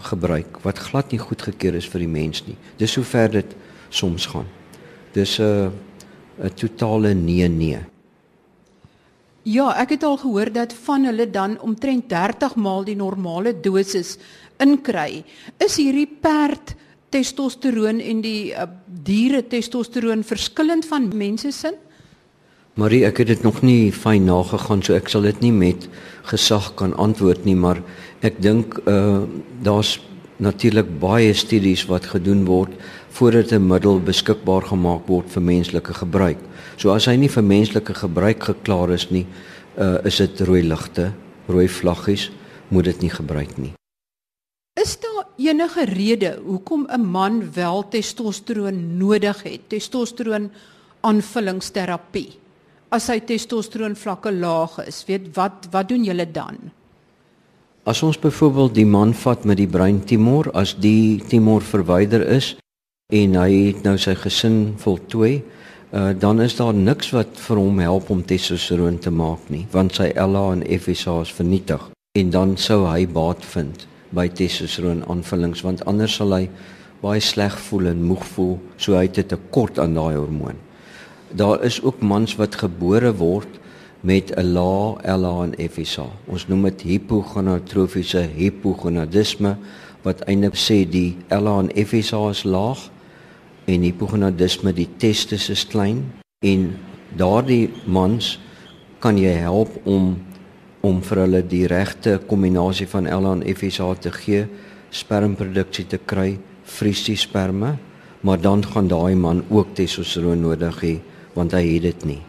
gebruik 0.00 0.60
wat 0.62 0.78
glad 0.78 1.10
nie 1.10 1.20
goedgekeur 1.20 1.74
is 1.74 1.88
vir 1.88 2.04
die 2.04 2.12
mens 2.12 2.44
nie. 2.46 2.56
Dis 2.76 2.94
hoe 2.96 3.04
ver 3.04 3.32
dit 3.32 3.56
soms 3.88 4.26
gaan. 4.26 4.46
Dis 5.12 5.38
'n 5.40 5.72
'n 6.38 6.54
totale 6.54 7.14
nee 7.14 7.48
nee. 7.48 7.78
Ja, 9.48 9.70
ek 9.80 9.94
het 9.96 10.02
al 10.04 10.18
gehoor 10.20 10.50
dat 10.52 10.74
van 10.84 11.06
hulle 11.08 11.24
dan 11.30 11.56
omtrent 11.64 12.10
30 12.12 12.58
maal 12.60 12.84
die 12.84 12.96
normale 12.96 13.54
dosis 13.56 14.18
inkry. 14.60 15.24
Is 15.56 15.78
hierdie 15.80 16.08
perd 16.20 16.74
testosteroon 17.10 18.02
en 18.04 18.20
die 18.20 18.52
uh, 18.52 18.68
diere 18.84 19.40
testosteroon 19.48 20.26
verskillend 20.28 20.84
van 20.86 21.08
mense 21.16 21.52
se? 21.56 21.72
Marie, 22.78 23.02
ek 23.08 23.24
het 23.24 23.32
dit 23.32 23.42
nog 23.42 23.62
nie 23.66 23.90
fyn 23.92 24.28
nagegaan, 24.28 24.84
so 24.84 24.94
ek 24.94 25.08
sal 25.10 25.24
dit 25.26 25.40
nie 25.42 25.54
met 25.56 25.88
gesag 26.28 26.74
kan 26.78 26.92
antwoord 27.00 27.48
nie, 27.48 27.56
maar 27.56 27.80
ek 28.20 28.38
dink 28.44 28.76
uh 28.84 29.24
daar's 29.64 29.98
natuurlik 30.40 30.88
baie 31.00 31.34
studies 31.36 31.82
wat 31.88 32.06
gedoen 32.14 32.46
word 32.48 32.72
voordat 33.10 33.52
'n 33.52 33.66
middel 33.66 34.00
beskikbaar 34.00 34.62
gemaak 34.62 35.06
word 35.06 35.30
vir 35.30 35.42
menslike 35.42 35.94
gebruik. 35.94 36.38
So 36.76 36.90
as 36.90 37.06
hy 37.06 37.16
nie 37.16 37.28
vir 37.28 37.42
menslike 37.42 37.94
gebruik 37.94 38.42
geklaar 38.42 38.90
is 38.90 39.10
nie, 39.10 39.26
uh 39.78 39.98
is 40.04 40.16
dit 40.16 40.40
rooi 40.40 40.62
ligte 40.62 41.12
rooi 41.50 41.68
vlaggies, 41.68 42.30
moet 42.68 42.84
dit 42.84 43.06
nie 43.06 43.12
gebruik 43.12 43.56
nie. 43.58 43.72
Is 44.80 44.96
daar 45.02 45.26
enige 45.36 45.84
rede 45.84 46.38
hoekom 46.44 46.86
'n 46.88 47.04
man 47.04 47.52
wel 47.52 47.88
testosteron 47.88 48.98
nodig 48.98 49.42
het? 49.42 49.68
Testosteron 49.68 50.50
aanvullingsterapie. 51.00 52.38
As 52.88 53.04
sy 53.04 53.20
testosteron 53.20 53.96
vlakke 53.96 54.32
laag 54.32 54.86
is, 54.86 55.04
weet 55.06 55.34
wat 55.34 55.68
wat 55.70 55.88
doen 55.88 56.04
julle 56.04 56.30
dan? 56.32 56.56
As 57.84 58.02
ons 58.02 58.18
byvoorbeeld 58.18 58.74
die 58.74 58.86
man 58.86 59.14
vat 59.14 59.44
met 59.44 59.56
die 59.56 59.68
breintumor, 59.68 60.50
as 60.52 60.74
die 60.74 61.22
tumor 61.28 61.62
verwyder 61.62 62.26
is 62.28 62.56
en 63.10 63.34
hy 63.34 63.50
het 63.66 63.82
nou 63.82 63.96
sy 63.98 64.14
gesin 64.14 64.74
voltooi, 64.78 65.42
uh, 65.92 66.10
dan 66.14 66.40
is 66.40 66.56
daar 66.56 66.74
niks 66.74 67.10
wat 67.10 67.38
vir 67.48 67.58
hom 67.58 67.78
help 67.82 68.10
om 68.10 68.22
testosteron 68.22 68.98
te 68.98 69.10
maak 69.10 69.50
nie, 69.50 69.66
want 69.72 69.98
sy 69.98 70.12
LH 70.14 70.44
en 70.52 70.66
FSH 70.78 71.16
is 71.26 71.32
vernietig 71.34 71.90
en 72.18 72.30
dan 72.30 72.56
sou 72.58 72.84
hy 72.86 73.06
baat 73.06 73.44
vind 73.52 73.86
by 74.14 74.24
testosteron 74.34 75.04
aanvullings 75.10 75.62
want 75.62 75.84
anders 75.90 76.16
sal 76.18 76.34
hy 76.34 76.48
baie 77.00 77.20
sleg 77.22 77.54
voel 77.68 77.92
en 77.92 78.02
moeg 78.02 78.24
voel 78.34 78.56
so 78.76 78.96
hy 78.98 79.04
het 79.06 79.18
'n 79.18 79.28
tekort 79.34 79.78
aan 79.78 79.94
daai 79.94 80.16
hormoon. 80.16 80.58
Daar 81.30 81.62
is 81.64 81.82
ook 81.82 82.00
mans 82.02 82.34
wat 82.36 82.54
gebore 82.54 83.12
word 83.14 83.60
met 84.02 84.32
'n 84.36 84.52
lae 84.52 84.98
LH 85.04 85.42
en 85.42 85.54
FSH. 85.70 86.00
Ons 86.26 86.48
noem 86.48 86.62
dit 86.62 86.80
hipogonatrofiese 86.80 88.28
hipogonadisme 88.34 89.56
wat 90.02 90.20
eintlik 90.26 90.56
sê 90.56 90.88
die 90.88 91.16
LH 91.28 91.58
en 91.58 91.86
FSH 91.86 92.14
is 92.30 92.44
laag 92.44 92.90
en 93.70 93.84
hipogonadisme 93.86 94.72
die 94.74 94.88
testis 94.98 95.48
is 95.52 95.66
klein 95.70 96.02
en 96.46 96.72
daardie 97.16 97.70
mans 97.86 98.38
kan 99.02 99.18
jy 99.18 99.32
help 99.44 99.76
om 99.88 100.16
om 100.80 101.02
vir 101.04 101.18
hulle 101.26 101.40
die 101.44 101.66
regte 101.68 102.14
kombinasie 102.28 102.86
van 102.88 103.04
LH 103.04 103.32
en 103.34 103.42
FSH 103.52 103.88
te 104.00 104.12
gee, 104.14 104.46
spermproduksie 104.88 105.84
te 105.92 105.98
kry, 106.00 106.38
vries 106.64 107.02
die 107.04 107.18
sperme, 107.20 107.74
maar 108.24 108.40
dan 108.40 108.64
gaan 108.64 108.88
daai 108.88 109.14
man 109.16 109.42
ook 109.50 109.74
testosteron 109.76 110.40
nodig 110.40 110.80
hê 110.80 110.94
want 111.36 111.52
hy 111.52 111.62
het 111.66 111.84
dit 111.84 112.06
nie. 112.08 112.22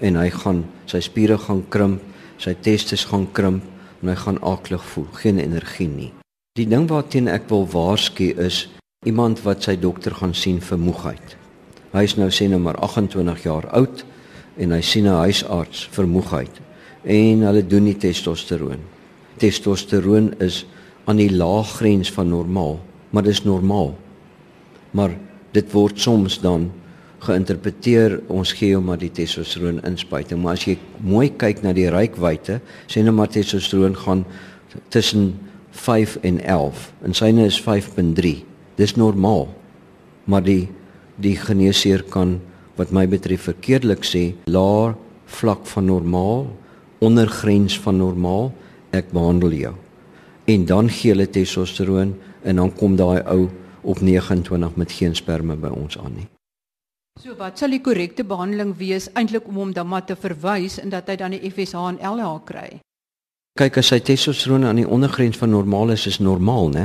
En 0.00 0.16
hy 0.16 0.30
gaan 0.32 0.64
sy 0.88 1.02
spiere 1.04 1.36
gaan 1.38 1.60
krimp, 1.68 2.00
sy 2.40 2.54
testis 2.64 3.04
gaan 3.10 3.28
krimp 3.36 3.64
en 4.00 4.08
hy 4.08 4.16
gaan 4.24 4.40
aklig 4.40 4.82
voel, 4.94 5.06
geen 5.20 5.38
energie 5.42 5.88
nie. 5.88 6.10
Die 6.56 6.66
ding 6.66 6.88
waarteen 6.90 7.28
ek 7.28 7.46
wil 7.52 7.68
waarsku 7.70 8.32
is 8.40 8.64
iemand 9.06 9.44
wat 9.46 9.62
sy 9.62 9.76
dokter 9.78 10.10
gaan 10.18 10.32
sien 10.34 10.56
vir 10.58 10.78
moegheid. 10.82 11.34
Hy 11.92 12.00
is 12.02 12.16
nou 12.18 12.26
sê 12.34 12.48
nou 12.50 12.58
maar 12.58 12.76
28 12.82 13.44
jaar 13.46 13.68
oud 13.78 14.02
en 14.58 14.74
hy 14.74 14.80
sien 14.82 15.06
'n 15.06 15.22
huisarts 15.22 15.86
vir 15.94 16.06
moegheid 16.06 16.60
en 17.04 17.44
hulle 17.46 17.62
doen 17.62 17.84
nie 17.84 17.94
testosteron. 17.94 18.82
Testosteron 19.38 20.34
is 20.40 20.66
aan 21.06 21.16
die 21.16 21.30
laaggrens 21.30 22.10
van 22.10 22.28
normaal, 22.28 22.80
maar 23.10 23.22
dis 23.22 23.44
normaal. 23.44 23.94
Maar 24.90 25.16
dit 25.52 25.72
word 25.72 26.00
soms 26.00 26.40
dan 26.40 26.72
geïnterpreteer 27.20 28.20
ons 28.28 28.52
gee 28.52 28.74
hom 28.74 28.84
maar 28.84 28.98
die 28.98 29.12
testosteron 29.12 29.80
inspuiting, 29.84 30.42
maar 30.42 30.52
as 30.52 30.64
jy 30.64 30.76
mooi 31.00 31.30
kyk 31.30 31.62
na 31.62 31.72
die 31.72 31.90
rykwyte, 31.90 32.60
sê 32.86 33.02
nou 33.02 33.12
maar 33.12 33.28
testosteron 33.28 33.96
gaan 33.96 34.24
tussen 34.88 35.38
5 35.70 36.18
en 36.22 36.40
11 36.40 36.92
en 37.04 37.14
syne 37.14 37.46
is 37.46 37.62
5.3. 37.62 38.57
Dis 38.78 38.94
normaal. 38.94 39.48
Maar 40.24 40.44
die 40.46 40.68
die 41.18 41.34
geneesheer 41.34 42.04
kan 42.06 42.36
wat 42.78 42.92
my 42.94 43.02
betref 43.10 43.48
verkeerdelik 43.48 44.04
sê 44.06 44.36
laer 44.46 44.94
vlak 45.26 45.66
van 45.66 45.88
normaal 45.90 46.46
ondergrens 46.98 47.78
van 47.78 47.98
normaal, 47.98 48.50
ek 48.90 49.12
behandel 49.14 49.54
jou. 49.54 49.74
En 50.48 50.64
dan 50.66 50.88
gee 50.90 51.12
hulle 51.12 51.28
testosteron 51.30 52.14
en 52.42 52.56
dan 52.56 52.72
kom 52.74 52.96
daai 52.96 53.22
ou 53.26 53.48
op 53.82 54.00
29 54.00 54.76
met 54.76 54.92
geen 54.92 55.14
sperma 55.14 55.56
by 55.56 55.70
ons 55.70 55.98
aan 55.98 56.14
nie. 56.16 56.26
So 57.18 57.34
wat 57.38 57.58
sal 57.58 57.74
die 57.74 57.82
korrekte 57.82 58.24
behandeling 58.24 58.76
wees 58.78 59.08
eintlik 59.18 59.46
om 59.50 59.58
hom 59.58 59.72
dan 59.74 59.88
maar 59.90 60.04
te 60.06 60.16
verwys 60.16 60.78
en 60.78 60.90
dat 60.94 61.08
hy 61.10 61.16
dan 61.18 61.34
die 61.34 61.50
FSH 61.50 61.74
en 61.74 61.98
LH 61.98 62.34
kry? 62.46 62.68
Kyk 63.58 63.80
as 63.80 63.90
sy 63.90 63.98
testosteron 64.06 64.66
aan 64.68 64.78
die 64.78 64.86
ondergrens 64.86 65.38
van 65.38 65.50
normaal 65.50 65.96
is, 65.96 66.06
is 66.06 66.20
normaal, 66.22 66.70
né? 66.70 66.84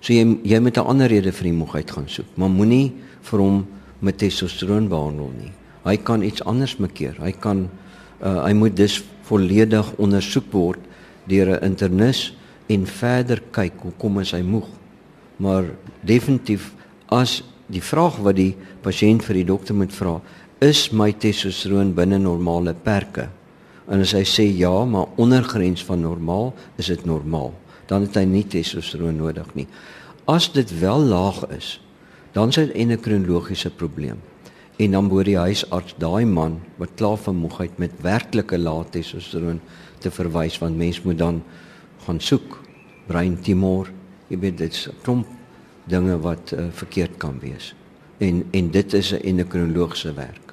So 0.00 0.12
jy 0.12 0.38
jy 0.44 0.60
moet 0.60 0.76
'n 0.78 0.86
ander 0.86 1.08
rede 1.08 1.32
vir 1.32 1.44
die 1.44 1.58
moegheid 1.58 1.90
gaan 1.90 2.08
soek, 2.08 2.26
maar 2.36 2.50
moenie 2.50 2.92
vir 3.22 3.40
hom 3.40 3.66
met 4.00 4.18
testosteron 4.18 4.88
behandel 4.88 5.30
nie. 5.38 5.52
Hy 5.84 5.96
kan 5.96 6.22
iets 6.22 6.44
anders 6.44 6.78
mekeer. 6.78 7.16
Hy 7.20 7.32
kan 7.32 7.68
uh, 8.22 8.44
hy 8.44 8.52
moet 8.52 8.76
dus 8.76 9.02
volledig 9.28 9.86
ondersoek 9.98 10.52
word 10.52 10.80
deur 11.26 11.58
'n 11.58 11.64
internis 11.64 12.34
en 12.68 12.86
verder 12.86 13.42
kyk 13.50 13.72
hoekom 13.82 14.20
is 14.20 14.32
hy 14.32 14.42
moeg. 14.42 14.68
Maar 15.36 15.64
definitief 16.02 16.72
as 17.08 17.42
die 17.66 17.82
vraag 17.82 18.18
wat 18.24 18.36
die 18.36 18.54
pasiënt 18.82 19.24
vir 19.24 19.34
die 19.34 19.48
dokter 19.48 19.74
moet 19.74 19.92
vra, 19.92 20.20
is 20.60 20.90
my 20.92 21.12
testosteron 21.12 21.94
binne 21.94 22.18
normale 22.18 22.74
perke? 22.74 23.28
En 23.88 24.00
as 24.00 24.12
hy 24.12 24.24
sê 24.24 24.44
ja, 24.58 24.84
maar 24.84 25.06
onder 25.16 25.42
grens 25.42 25.84
van 25.84 26.00
normaal, 26.00 26.52
is 26.76 26.86
dit 26.86 27.04
normaal. 27.06 27.54
Dan 27.88 28.04
het 28.04 28.16
hy 28.20 28.24
nie 28.28 28.44
testosteron 28.44 29.16
nodig 29.16 29.48
nie. 29.56 29.66
As 30.28 30.50
dit 30.52 30.70
wel 30.80 31.00
laag 31.08 31.46
is, 31.56 31.78
dan 32.36 32.52
is 32.52 32.60
dit 32.60 32.74
'n 32.74 32.78
endokrinologiese 32.84 33.70
probleem. 33.70 34.20
En 34.76 34.90
dan 34.90 35.04
moet 35.04 35.24
die 35.24 35.38
huisarts 35.38 35.94
daai 35.98 36.24
man 36.24 36.60
wat 36.76 36.94
klaar 36.94 37.16
van 37.16 37.36
moegheid 37.36 37.78
met 37.78 38.00
werklike 38.00 38.58
lae 38.58 38.84
testosteron 38.90 39.60
te 39.98 40.10
verwys 40.10 40.58
want 40.58 40.76
mens 40.76 41.02
moet 41.02 41.18
dan 41.18 41.42
gaan 42.04 42.20
soek 42.20 42.60
brein 43.06 43.40
tumor 43.40 43.90
jy 44.28 44.38
weet 44.38 44.58
dit's 44.58 44.88
'n 44.88 44.94
klomp 45.02 45.26
dinge 45.84 46.18
wat 46.20 46.52
uh, 46.52 46.68
verkeerd 46.70 47.16
kan 47.16 47.38
wees. 47.40 47.74
En 48.18 48.44
en 48.50 48.70
dit 48.70 48.92
is 48.92 49.12
'n 49.12 49.24
endokrinologiese 49.24 50.12
werk 50.14 50.47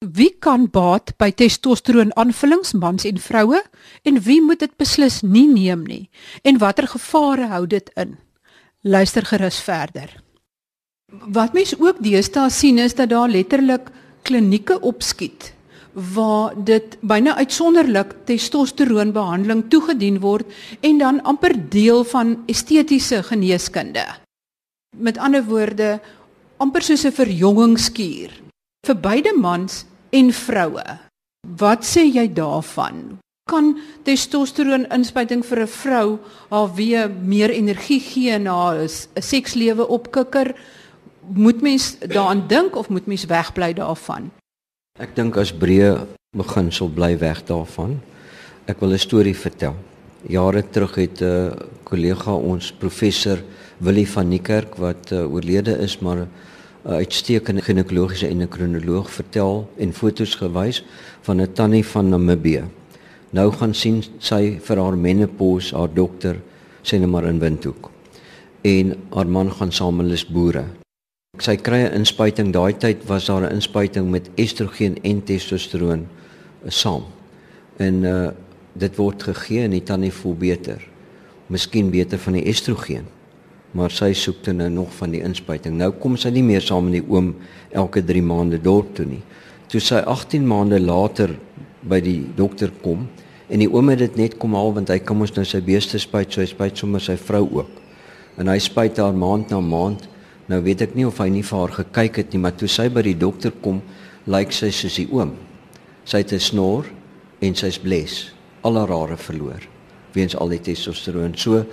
wie 0.00 0.32
kan 0.40 0.64
baat 0.72 1.12
by 1.20 1.28
testosteron 1.30 2.14
aanvullings 2.16 2.72
mans 2.72 3.04
en 3.04 3.18
vroue? 3.20 3.60
En 4.02 4.20
wie 4.24 4.40
moet 4.40 4.62
dit 4.64 4.72
beslis 4.80 5.20
nie 5.20 5.46
neem 5.48 5.84
nie? 5.84 6.08
En 6.42 6.58
watter 6.58 6.88
gevare 6.88 7.50
hou 7.52 7.66
dit 7.66 7.90
in? 8.00 8.16
Luister 8.80 9.26
gerus 9.28 9.60
verder. 9.60 10.08
Wat 11.28 11.52
mense 11.52 11.76
ook 11.76 12.00
deesdae 12.00 12.48
sien 12.50 12.78
is 12.78 12.94
dat 12.94 13.10
daar 13.10 13.28
letterlik 13.28 13.90
klinieke 14.22 14.80
opskiet 14.80 15.52
waar 15.92 16.54
dit 16.54 16.96
byna 17.02 17.34
uitsonderlik 17.36 18.14
testosteroonbehandeling 18.24 19.64
toegedien 19.68 20.20
word 20.22 20.46
en 20.80 20.98
dan 20.98 21.18
amper 21.26 21.52
deel 21.68 22.04
van 22.04 22.38
estetiese 22.46 23.22
geneeskunde. 23.26 24.06
Met 24.96 25.18
ander 25.18 25.44
woorde 25.44 26.00
amper 26.56 26.82
soos 26.82 27.04
'n 27.04 27.12
verjongingskuur. 27.12 28.30
Vir 28.86 28.96
beide 28.96 29.34
mans 29.36 29.84
en 30.10 30.32
vroue. 30.32 30.98
Wat 31.58 31.84
sê 31.84 32.04
jy 32.06 32.32
daarvan? 32.32 33.18
Kan 33.50 33.78
testosteroon 34.04 34.86
inspuiting 34.90 35.44
vir 35.44 35.60
'n 35.62 35.66
vrou 35.66 36.18
haar 36.50 36.74
weer 36.74 37.10
meer 37.10 37.50
energie 37.50 38.00
gee 38.00 38.38
na 38.38 38.74
'n 38.74 38.88
sekslewe 39.20 39.88
opkikker? 39.88 40.54
moet 41.34 41.60
mens 41.60 41.96
daaraan 41.98 42.44
dink 42.46 42.76
of 42.76 42.88
moet 42.88 43.06
mens 43.06 43.24
wegbly 43.24 43.72
daarvan? 43.74 44.30
Ek 44.98 45.14
dink 45.14 45.36
as 45.40 45.52
breë 45.52 46.06
beginsel 46.36 46.90
bly 46.92 47.14
weg 47.18 47.44
daarvan. 47.48 48.00
Ek 48.66 48.80
wil 48.80 48.92
'n 48.92 48.98
storie 48.98 49.36
vertel. 49.36 49.74
Jare 50.28 50.62
terug 50.62 50.94
het 50.94 51.20
'n 51.20 51.24
uh, 51.24 51.52
kollega 51.84 52.34
ons 52.34 52.72
professor 52.72 53.38
Willie 53.78 54.08
van 54.08 54.28
Niekerk 54.28 54.76
wat 54.76 55.12
uh, 55.12 55.32
oorlede 55.32 55.78
is 55.78 55.98
maar 55.98 56.16
'n 56.16 56.30
uh, 56.86 56.92
uitstekende 56.92 57.62
ginekologiese 57.62 58.28
endokrinoloog 58.28 59.10
vertel 59.10 59.70
en 59.76 59.92
foto's 59.92 60.34
gewys 60.34 60.84
van 61.22 61.40
'n 61.40 61.52
tannie 61.52 61.86
van 61.86 62.08
Namibië. 62.08 62.64
Nou 63.30 63.52
gaan 63.52 63.74
sien 63.74 64.02
sy 64.18 64.58
vir 64.60 64.76
haar 64.76 64.96
menopause 64.96 65.76
haar 65.76 65.94
dokter 65.94 66.36
sê 66.82 66.98
net 66.98 67.08
maar 67.08 67.24
in 67.24 67.38
Windhoek. 67.38 67.90
En 68.62 68.96
haar 69.10 69.26
man 69.26 69.52
gaan 69.52 69.72
saam 69.72 69.96
met 69.96 70.06
hulle 70.06 70.32
boere 70.32 70.64
sy 71.40 71.56
kry 71.56 71.80
'n 71.84 71.96
inspuiting 72.00 72.52
daai 72.52 72.72
tyd 72.84 73.06
was 73.08 73.26
daar 73.26 73.42
'n 73.42 73.54
inspuiting 73.58 74.10
met 74.10 74.30
estrogen 74.34 74.94
en 75.02 75.24
testosteron 75.24 76.08
saam. 76.66 77.04
En 77.76 78.04
uh 78.04 78.30
dit 78.72 78.96
word 78.96 79.22
gegee 79.22 79.62
en 79.64 79.70
die 79.70 79.82
tannie 79.82 80.12
voel 80.12 80.34
beter. 80.34 80.80
Miskien 81.46 81.90
beter 81.90 82.18
van 82.18 82.32
die 82.32 82.44
estrogen. 82.44 83.04
Maar 83.72 83.90
sy 83.90 84.12
soek 84.12 84.42
dan 84.44 84.56
nou 84.56 84.68
nog 84.68 84.92
van 84.98 85.10
die 85.10 85.22
inspuiting. 85.22 85.76
Nou 85.78 85.92
kom 85.92 86.16
sy 86.16 86.30
nie 86.34 86.42
meer 86.42 86.64
saam 86.64 86.88
met 86.88 86.98
die 86.98 87.06
oom 87.06 87.34
elke 87.70 88.02
3 88.02 88.22
maande 88.22 88.58
dorp 88.58 88.94
toe 88.94 89.06
nie. 89.06 89.22
Toe 89.70 89.80
sy 89.80 90.02
18 90.02 90.46
maande 90.46 90.80
later 90.80 91.36
by 91.82 92.00
die 92.00 92.24
dokter 92.36 92.72
kom 92.82 93.06
en 93.50 93.58
die 93.58 93.70
oom 93.70 93.88
het 93.90 93.98
dit 93.98 94.16
net 94.16 94.38
kom 94.38 94.54
haal 94.54 94.72
want 94.74 94.90
hy 94.90 94.98
kom 94.98 95.22
ons 95.22 95.34
nou 95.34 95.44
sy 95.44 95.60
beeste 95.62 95.98
spuit, 95.98 96.30
so 96.30 96.40
hy 96.40 96.46
spuit 96.46 96.76
sommer 96.78 97.02
sy 97.02 97.16
vrou 97.18 97.46
ook. 97.60 97.70
En 98.38 98.50
hy 98.50 98.58
spuit 98.62 98.98
haar 98.98 99.14
maand 99.14 99.50
na 99.50 99.60
maand 99.60 100.10
Nou 100.50 100.58
weet 100.66 100.82
ek 100.82 100.96
nie 100.98 101.06
of 101.06 101.20
hy 101.22 101.28
nie 101.30 101.44
vir 101.46 101.60
haar 101.60 101.72
gekyk 101.76 102.16
het 102.18 102.32
nie, 102.34 102.40
maar 102.42 102.56
toe 102.58 102.68
sy 102.70 102.88
by 102.90 103.04
die 103.06 103.18
dokter 103.18 103.52
kom, 103.62 103.78
lyk 104.26 104.50
sy 104.54 104.72
soos 104.74 104.96
die 104.98 105.06
oom. 105.14 105.36
Sy 106.04 106.24
het 106.24 106.32
'n 106.32 106.42
snor 106.42 106.90
en 107.40 107.54
sy's 107.54 107.78
bles. 107.78 108.32
Al 108.64 108.76
haar 108.76 108.90
hare 108.90 109.16
verloor. 109.16 109.62
weens 110.12 110.34
al 110.34 110.48
die 110.48 110.58
testosteroon. 110.58 111.36
So 111.36 111.64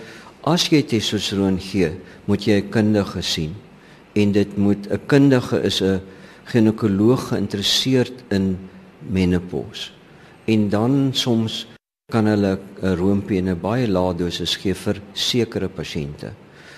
as 0.47 0.69
jy 0.71 0.79
testosteroon 0.87 1.57
gee, 1.59 1.91
moet 2.25 2.45
jy 2.47 2.61
'n 2.61 2.69
kundige 2.71 3.21
sien 3.21 3.55
en 4.15 4.31
dit 4.31 4.57
moet 4.57 4.87
'n 4.87 4.99
kundige 5.07 5.61
is 5.63 5.81
'n 5.81 6.01
ginekoloog 6.45 7.27
geïnteresseerd 7.29 8.23
in 8.29 8.57
menopause. 9.09 9.91
En 10.45 10.69
dan 10.69 11.09
soms 11.13 11.67
kan 12.11 12.25
hulle 12.25 12.59
'n 12.81 12.95
roompie 12.95 13.37
in 13.37 13.49
'n 13.49 13.59
baie 13.61 13.87
lae 13.87 14.15
dosis 14.15 14.55
gee 14.55 14.73
vir 14.73 15.01
sekere 15.13 15.69
pasiënte. 15.69 16.31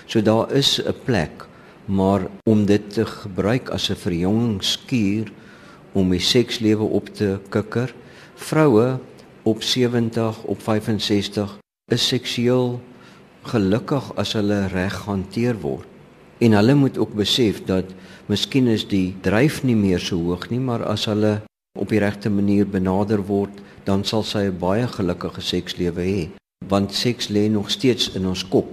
So 0.06 0.20
daar 0.22 0.52
is 0.52 0.80
'n 0.82 0.94
plek, 1.04 1.46
maar 1.86 2.26
om 2.44 2.66
dit 2.66 2.92
te 2.92 3.06
gebruik 3.06 3.70
as 3.70 3.90
'n 3.90 3.96
verjongingskuur 3.96 5.32
om 5.92 6.10
die 6.10 6.20
sekslewe 6.20 6.84
op 6.84 7.08
te 7.14 7.38
kikker, 7.48 7.94
vroue 8.34 8.98
op 9.42 9.62
70 9.62 10.42
op 10.42 10.62
65 10.62 11.58
is 11.92 12.08
seksueel 12.08 12.80
gelukkig 13.42 14.12
as 14.20 14.34
hulle 14.36 14.66
reg 14.72 14.96
hanteer 15.06 15.56
word. 15.60 15.86
En 16.40 16.52
hulle 16.56 16.74
moet 16.74 16.98
ook 16.98 17.14
besef 17.14 17.64
dat 17.64 17.84
miskien 18.26 18.68
is 18.68 18.86
die 18.88 19.14
dryf 19.22 19.62
nie 19.62 19.76
meer 19.76 20.00
so 20.00 20.16
hoog 20.16 20.48
nie, 20.50 20.60
maar 20.60 20.84
as 20.88 21.04
hulle 21.10 21.40
op 21.78 21.88
die 21.88 22.00
regte 22.00 22.30
manier 22.30 22.66
benader 22.66 23.22
word, 23.26 23.60
dan 23.84 24.04
sal 24.04 24.22
sy 24.22 24.48
'n 24.48 24.58
baie 24.58 24.86
gelukkige 24.86 25.40
sekslewe 25.40 26.04
hê. 26.04 26.28
Want 26.68 26.94
seks 26.94 27.28
lê 27.28 27.48
nog 27.48 27.70
steeds 27.70 28.14
in 28.14 28.26
ons 28.26 28.48
kop. 28.48 28.68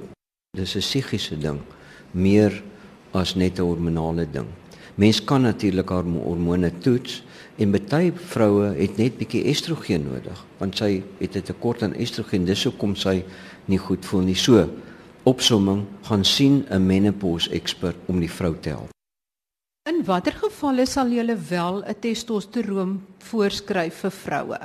Dis 0.57 0.75
'n 0.75 0.79
psigiese 0.79 1.37
ding, 1.39 1.59
meer 2.11 2.63
as 3.13 3.35
net 3.35 3.59
'n 3.59 3.63
hormonale 3.63 4.27
ding. 4.31 4.47
Mens 4.95 5.23
kan 5.23 5.41
natuurlik 5.41 5.89
haar 5.89 6.03
hormone 6.03 6.71
toets 6.79 7.23
en 7.57 7.71
baie 7.71 8.11
vroue 8.13 8.73
het 8.77 8.97
net 8.97 9.17
bietjie 9.17 9.43
estrogen 9.49 10.03
nodig 10.05 10.39
want 10.59 10.77
sy 10.77 11.03
het 11.19 11.35
'n 11.35 11.41
tekort 11.41 11.83
aan 11.83 11.93
estrogen 11.93 12.45
dis 12.45 12.63
hoekom 12.63 12.95
sy 12.95 13.23
nie 13.67 13.79
goed 13.79 14.05
voel 14.05 14.21
nie. 14.21 14.35
So 14.35 14.67
opsomming 15.23 15.85
gaan 16.03 16.23
sien 16.23 16.65
'n 16.69 16.85
menopause 16.85 17.51
ekspert 17.51 17.97
om 18.07 18.19
die 18.19 18.31
vrou 18.31 18.55
te 18.55 18.69
help 18.69 18.91
In 19.87 20.01
watter 20.03 20.35
gevalle 20.35 20.83
sal 20.85 21.07
jy 21.15 21.23
wel 21.49 21.83
'n 21.83 21.95
testosteroon 22.03 23.01
voorskryf 23.29 24.01
vir 24.03 24.11
vroue? 24.11 24.59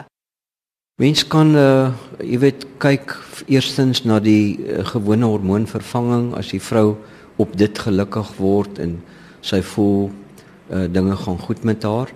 Mens 0.99 1.23
kan 1.27 1.55
uh 1.55 1.93
jy 2.19 2.39
weet 2.39 2.67
kyk 2.79 3.15
eerstens 3.47 4.03
na 4.05 4.19
die 4.19 4.59
uh, 4.59 4.85
gewone 4.85 5.25
hormoonvervanging. 5.25 6.35
As 6.35 6.51
die 6.51 6.61
vrou 6.61 6.97
op 7.37 7.57
dit 7.57 7.79
gelukkig 7.79 8.37
word 8.37 8.79
en 8.79 8.99
sy 9.41 9.63
voel 9.63 10.11
uh, 10.71 10.87
dinge 10.91 11.17
gaan 11.17 11.39
goed 11.39 11.63
met 11.65 11.83
haar 11.83 12.11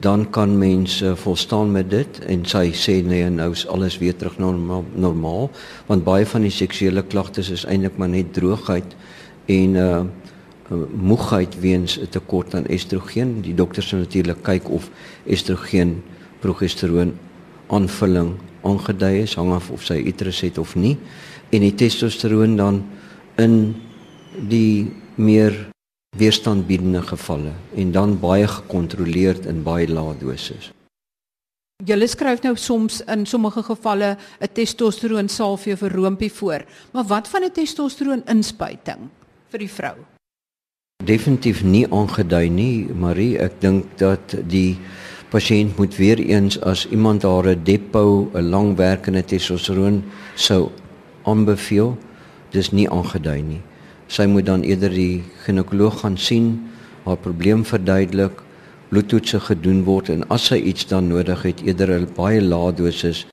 dan 0.00 0.30
kan 0.30 0.58
mense 0.58 1.16
volstaan 1.16 1.72
met 1.72 1.90
dit 1.90 2.18
en 2.26 2.44
sy 2.44 2.70
sê 2.72 3.00
nee 3.04 3.28
nou 3.30 3.50
is 3.52 3.66
alles 3.68 3.98
weer 3.98 4.16
terug 4.16 4.38
na 4.38 4.50
normaal, 4.50 4.84
normaal 4.94 5.50
want 5.86 6.04
baie 6.04 6.26
van 6.26 6.42
die 6.42 6.54
seksuele 6.54 7.02
klagtes 7.02 7.50
is 7.50 7.64
eintlik 7.64 7.96
maar 7.96 8.08
net 8.08 8.32
droogheid 8.32 8.96
en 9.46 9.76
uh 9.76 10.02
moegheid 10.94 11.60
weens 11.60 11.98
'n 11.98 12.08
tekort 12.08 12.54
aan 12.54 12.66
estrogen. 12.66 13.40
Die 13.40 13.54
dokter 13.54 13.82
sal 13.82 13.98
natuurlik 13.98 14.42
kyk 14.42 14.70
of 14.70 14.90
estrogen 15.26 16.02
progesteroon 16.38 17.18
aanvulling 17.66 18.34
aangedui 18.62 19.22
is 19.22 19.34
hang 19.34 19.52
af 19.52 19.70
of 19.70 19.82
sy 19.82 20.02
uterus 20.06 20.40
het 20.40 20.58
of 20.58 20.74
nie. 20.74 20.96
En 21.50 21.60
die 21.60 21.74
testosteroon 21.74 22.56
dan 22.56 22.84
in 23.36 23.74
die 24.48 24.92
meer 25.14 25.68
weerstandbiedende 26.16 27.02
gevalle 27.02 27.52
en 27.74 27.92
dan 27.92 28.18
baie 28.18 28.46
gekontroleerd 28.46 29.46
in 29.46 29.62
baie 29.62 29.88
lae 29.88 30.14
doses. 30.18 30.72
Julle 31.86 32.06
skryf 32.10 32.42
nou 32.44 32.56
soms 32.58 33.00
in 33.06 33.26
sommige 33.26 33.62
gevalle 33.62 34.16
'n 34.40 34.52
testosteroon 34.52 35.28
salfie 35.28 35.76
vir 35.76 35.92
roompie 35.92 36.32
voor, 36.32 36.64
maar 36.92 37.04
wat 37.04 37.28
van 37.28 37.44
'n 37.44 37.52
testosteroon 37.52 38.22
inspuiting 38.26 39.08
vir 39.48 39.58
die 39.58 39.70
vrou? 39.70 39.94
Definitief 41.04 41.62
nie 41.62 41.86
aangedui 41.90 42.48
nie, 42.48 42.88
Marie. 42.94 43.38
Ek 43.38 43.60
dink 43.60 43.98
dat 43.98 44.36
die 44.46 44.78
pasiënt 45.30 45.76
moet 45.76 45.96
weer 45.96 46.18
eens 46.18 46.60
as 46.60 46.86
iemand 46.88 47.22
haar 47.22 47.46
'n 47.46 47.64
depo, 47.64 48.30
'n 48.34 48.50
langwerkende 48.50 49.24
testosteroon 49.24 50.04
sou 50.34 50.70
aanbeveel, 51.22 51.96
dis 52.50 52.72
nie 52.72 52.90
aangedui 52.90 53.42
nie 53.42 53.62
sy 54.10 54.26
moet 54.26 54.46
dan 54.48 54.64
eerder 54.66 54.90
die 54.90 55.22
ginekoloog 55.44 56.00
gaan 56.02 56.16
sien, 56.18 56.54
haar 57.06 57.18
probleem 57.22 57.62
verduidelik, 57.64 58.42
bloedtoetse 58.90 59.38
gedoen 59.46 59.84
word 59.86 60.10
en 60.10 60.24
as 60.34 60.48
sy 60.50 60.58
iets 60.66 60.88
dan 60.90 61.08
nodig 61.12 61.44
het, 61.46 61.62
eerder 61.62 61.94
'n 62.00 62.08
baie 62.16 62.40
lae 62.42 62.72
dosis 62.74 63.26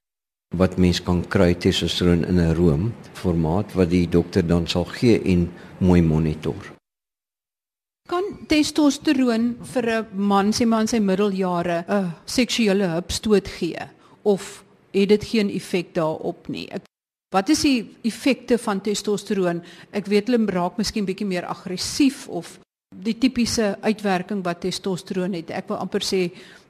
wat 0.55 0.77
mens 0.77 1.01
kan 1.03 1.23
kry 1.27 1.53
testosteron 1.53 2.23
in 2.25 2.39
'n 2.39 2.55
room 2.55 2.93
formaat 3.13 3.73
wat 3.73 3.89
die 3.89 4.07
dokter 4.07 4.47
dan 4.47 4.67
sal 4.67 4.85
gee 4.85 5.19
en 5.19 5.51
mooi 5.79 6.01
monitor. 6.01 6.73
Kan 8.07 8.23
testosteron 8.47 9.57
vir 9.73 9.85
'n 9.89 10.05
man 10.13 10.53
sê 10.53 10.65
man 10.65 10.87
sy 10.87 10.99
middeljare 10.99 11.85
'n 11.87 12.13
seksuele 12.25 12.87
hupstoot 12.87 13.47
gee 13.47 13.89
of 14.23 14.63
het 14.93 15.09
dit 15.09 15.23
geen 15.23 15.49
effek 15.49 15.93
daarop 15.93 16.47
nie? 16.47 16.67
Ek 16.71 16.81
Wat 17.35 17.49
is 17.51 17.61
die 17.65 17.81
effekte 18.07 18.55
van 18.63 18.79
testosteron? 18.79 19.59
Ek 19.91 20.05
weet 20.07 20.29
hulle 20.29 20.47
raak 20.55 20.77
miskien 20.79 21.03
bietjie 21.07 21.27
meer 21.27 21.43
aggressief 21.51 22.23
of 22.31 22.53
die 22.95 23.17
tipiese 23.19 23.73
uitwerking 23.83 24.45
wat 24.45 24.61
testosteron 24.63 25.35
het. 25.35 25.51
Ek 25.51 25.67
wil 25.67 25.81
amper 25.83 26.05
sê 26.07 26.29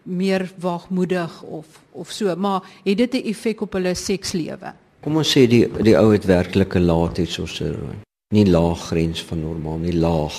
meer 0.10 0.48
waagmoedig 0.58 1.36
of 1.44 1.78
of 1.94 2.10
so, 2.12 2.34
maar 2.36 2.66
het 2.86 2.98
dit 2.98 3.14
'n 3.14 3.30
effek 3.30 3.62
op 3.62 3.74
hulle 3.74 3.94
sekslewe? 3.94 4.74
Kom 5.02 5.18
ons 5.18 5.38
sê 5.38 5.46
die 5.48 5.68
die 5.84 5.98
ou 5.98 6.12
het 6.12 6.26
werklike 6.26 6.80
lae 6.80 7.12
testosteron. 7.14 8.02
Nie 8.34 8.46
laag 8.46 8.88
grens 8.90 9.22
van 9.24 9.42
normaal 9.42 9.78
nie, 9.78 9.94
laag 9.94 10.34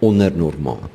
onder 0.00 0.32
normaal. 0.32 0.90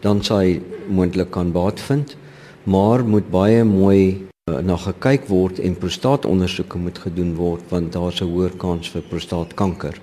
Dan 0.00 0.24
sal 0.24 0.38
hy 0.38 0.60
moontlik 0.88 1.30
kan 1.30 1.52
baat 1.52 1.80
vind, 1.80 2.16
maar 2.64 3.04
moet 3.04 3.30
baie 3.30 3.64
mooi 3.64 4.26
na 4.62 4.76
gekyk 4.76 5.28
word 5.28 5.58
en 5.58 5.76
prostaatondersoeke 5.76 6.78
moet 6.78 6.98
gedoen 6.98 7.34
word 7.36 7.62
want 7.70 7.92
daar's 7.92 8.20
'n 8.20 8.30
hoër 8.32 8.56
kans 8.56 8.88
vir 8.88 9.02
prostaatkanker. 9.02 10.00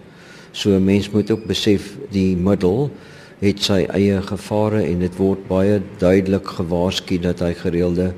So 0.51 0.69
'n 0.69 0.85
mens 0.85 1.09
moet 1.09 1.31
ook 1.31 1.45
besef 1.45 1.97
die 2.11 2.35
middel 2.35 2.91
het 3.39 3.59
sy 3.63 3.85
eie 3.91 4.21
gevare 4.21 4.83
en 4.83 4.99
dit 4.99 5.15
word 5.19 5.47
baie 5.47 5.81
duidelik 5.99 6.47
gewaarsku 6.47 7.17
dat 7.19 7.39
hy 7.39 7.53
gereelde 7.53 8.13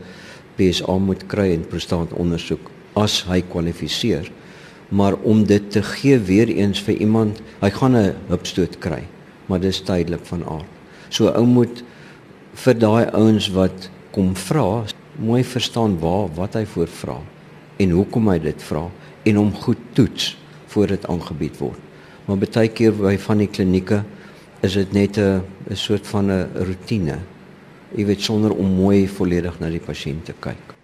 PSA 0.56 0.98
moet 0.98 1.26
kry 1.28 1.54
en 1.54 1.66
prostaatondersoek 1.66 2.72
as 2.94 3.24
hy 3.30 3.42
kwalifiseer. 3.42 4.32
Maar 4.90 5.14
om 5.24 5.44
dit 5.46 5.72
te 5.72 5.84
gee 5.84 6.18
weer 6.20 6.48
eens 6.48 6.82
vir 6.82 6.96
iemand, 6.96 7.42
hy 7.62 7.70
gaan 7.70 7.96
'n 7.96 8.16
hupstoot 8.30 8.80
kry, 8.80 9.04
maar 9.48 9.60
dis 9.60 9.82
tydelik 9.82 10.26
van 10.26 10.44
aard. 10.44 10.72
So 11.10 11.28
ou 11.28 11.46
moet 11.46 11.84
vir 12.54 12.74
daai 12.74 13.06
ouens 13.14 13.50
wat 13.54 13.90
kom 14.12 14.36
vra 14.36 14.86
mooi 15.18 15.44
verstaan 15.44 15.98
waar 16.00 16.30
wat 16.36 16.54
hy 16.54 16.66
voor 16.66 16.88
vra 16.88 17.18
en 17.78 17.94
hoekom 17.94 18.30
hy 18.30 18.38
dit 18.40 18.64
vra 18.70 18.86
en 19.26 19.36
hom 19.36 19.52
goed 19.54 19.82
toets 19.94 20.36
voor 20.74 20.88
dit 20.88 21.08
aangebied 21.10 21.58
word. 21.60 21.80
Maar 22.28 22.38
baie 22.38 22.70
keer 22.70 22.94
by 22.94 23.16
van 23.18 23.38
die 23.38 23.48
klinieke 23.48 24.04
is 24.62 24.74
dit 24.74 24.94
net 24.94 25.18
'n 25.18 25.42
'n 25.70 25.76
soort 25.76 26.08
van 26.08 26.32
'n 26.32 26.50
rotine. 26.54 27.20
Jy 27.96 28.06
weet 28.06 28.22
sonder 28.22 28.52
om 28.52 28.66
mooi 28.66 29.08
volledig 29.08 29.60
na 29.60 29.70
die 29.70 29.80
pasiënt 29.80 30.26
te 30.26 30.34
kyk. 30.40 30.76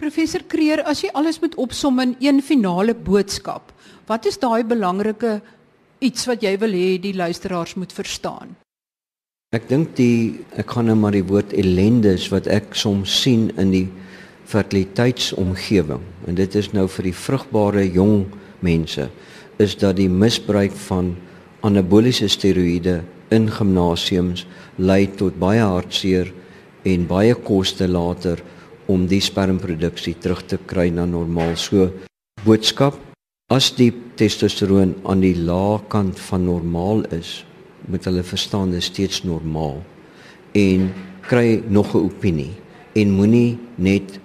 Professor 0.00 0.42
Kreer, 0.46 0.82
as 0.82 1.00
jy 1.02 1.10
alles 1.12 1.40
moet 1.40 1.54
opsom 1.54 2.00
in 2.00 2.16
een 2.20 2.42
finale 2.42 2.94
boodskap, 2.94 3.72
wat 4.06 4.26
is 4.26 4.38
daai 4.38 4.64
belangrike 4.64 5.40
iets 5.98 6.26
wat 6.26 6.42
jy 6.42 6.58
wil 6.58 6.70
hê 6.70 7.00
die 7.00 7.14
luisteraars 7.14 7.74
moet 7.74 7.92
verstaan? 7.92 8.56
Ek 9.56 9.64
dink 9.64 9.94
die 9.96 10.44
ek 10.60 10.74
gaan 10.74 10.90
nou 10.90 10.94
maar 11.00 11.14
die 11.16 11.24
woord 11.24 11.54
ellendes 11.56 12.26
wat 12.28 12.44
ek 12.52 12.74
soms 12.76 13.14
sien 13.22 13.46
in 13.56 13.70
die 13.72 13.86
fertiliteitsomgewing 14.50 16.02
en 16.28 16.36
dit 16.36 16.56
is 16.60 16.68
nou 16.74 16.84
vir 16.92 17.08
die 17.08 17.14
vrugbare 17.16 17.86
jong 17.86 18.26
mense 18.60 19.06
is 19.56 19.78
dat 19.80 19.96
die 20.02 20.10
misbruik 20.12 20.76
van 20.90 21.14
anaboliese 21.64 22.28
steroïde 22.28 22.98
in 23.32 23.48
gimnasiums 23.56 24.44
lei 24.76 25.06
tot 25.16 25.40
baie 25.40 25.64
hartseer 25.64 26.28
en 26.84 27.08
baie 27.08 27.32
koste 27.48 27.88
later 27.88 28.44
om 28.92 29.08
die 29.08 29.24
spermproduksie 29.24 30.18
terug 30.20 30.44
te 30.44 30.60
kry 30.60 30.90
na 30.92 31.08
normaal. 31.08 31.56
So 31.56 31.88
boodskap 32.44 33.00
as 33.48 33.72
die 33.80 33.94
testosteroon 34.20 34.98
aan 35.08 35.24
die 35.24 35.38
lae 35.40 35.80
kant 35.88 36.20
van 36.28 36.44
normaal 36.52 37.06
is, 37.16 37.47
moet 37.88 38.04
hulle 38.04 38.22
verstaan 38.22 38.74
is 38.76 38.90
steeds 38.92 39.22
normaal 39.24 39.82
en 40.52 40.92
kry 41.28 41.62
nog 41.68 41.94
'n 41.94 42.04
opinie 42.08 42.52
en 42.92 43.10
moenie 43.10 43.58
net 43.74 44.18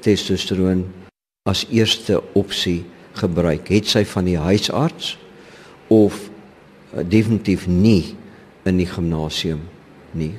testosteron 0.00 0.84
as 1.48 1.66
eerste 1.70 2.22
opsie 2.32 2.84
gebruik. 3.12 3.68
Het 3.68 3.86
sy 3.86 4.04
van 4.04 4.24
die 4.24 4.38
huisarts 4.38 5.18
of 5.88 6.30
uh, 6.94 7.02
definitief 7.04 7.66
nie 7.66 8.16
in 8.62 8.76
die 8.76 8.86
gimnasium 8.86 9.60
nie? 10.12 10.34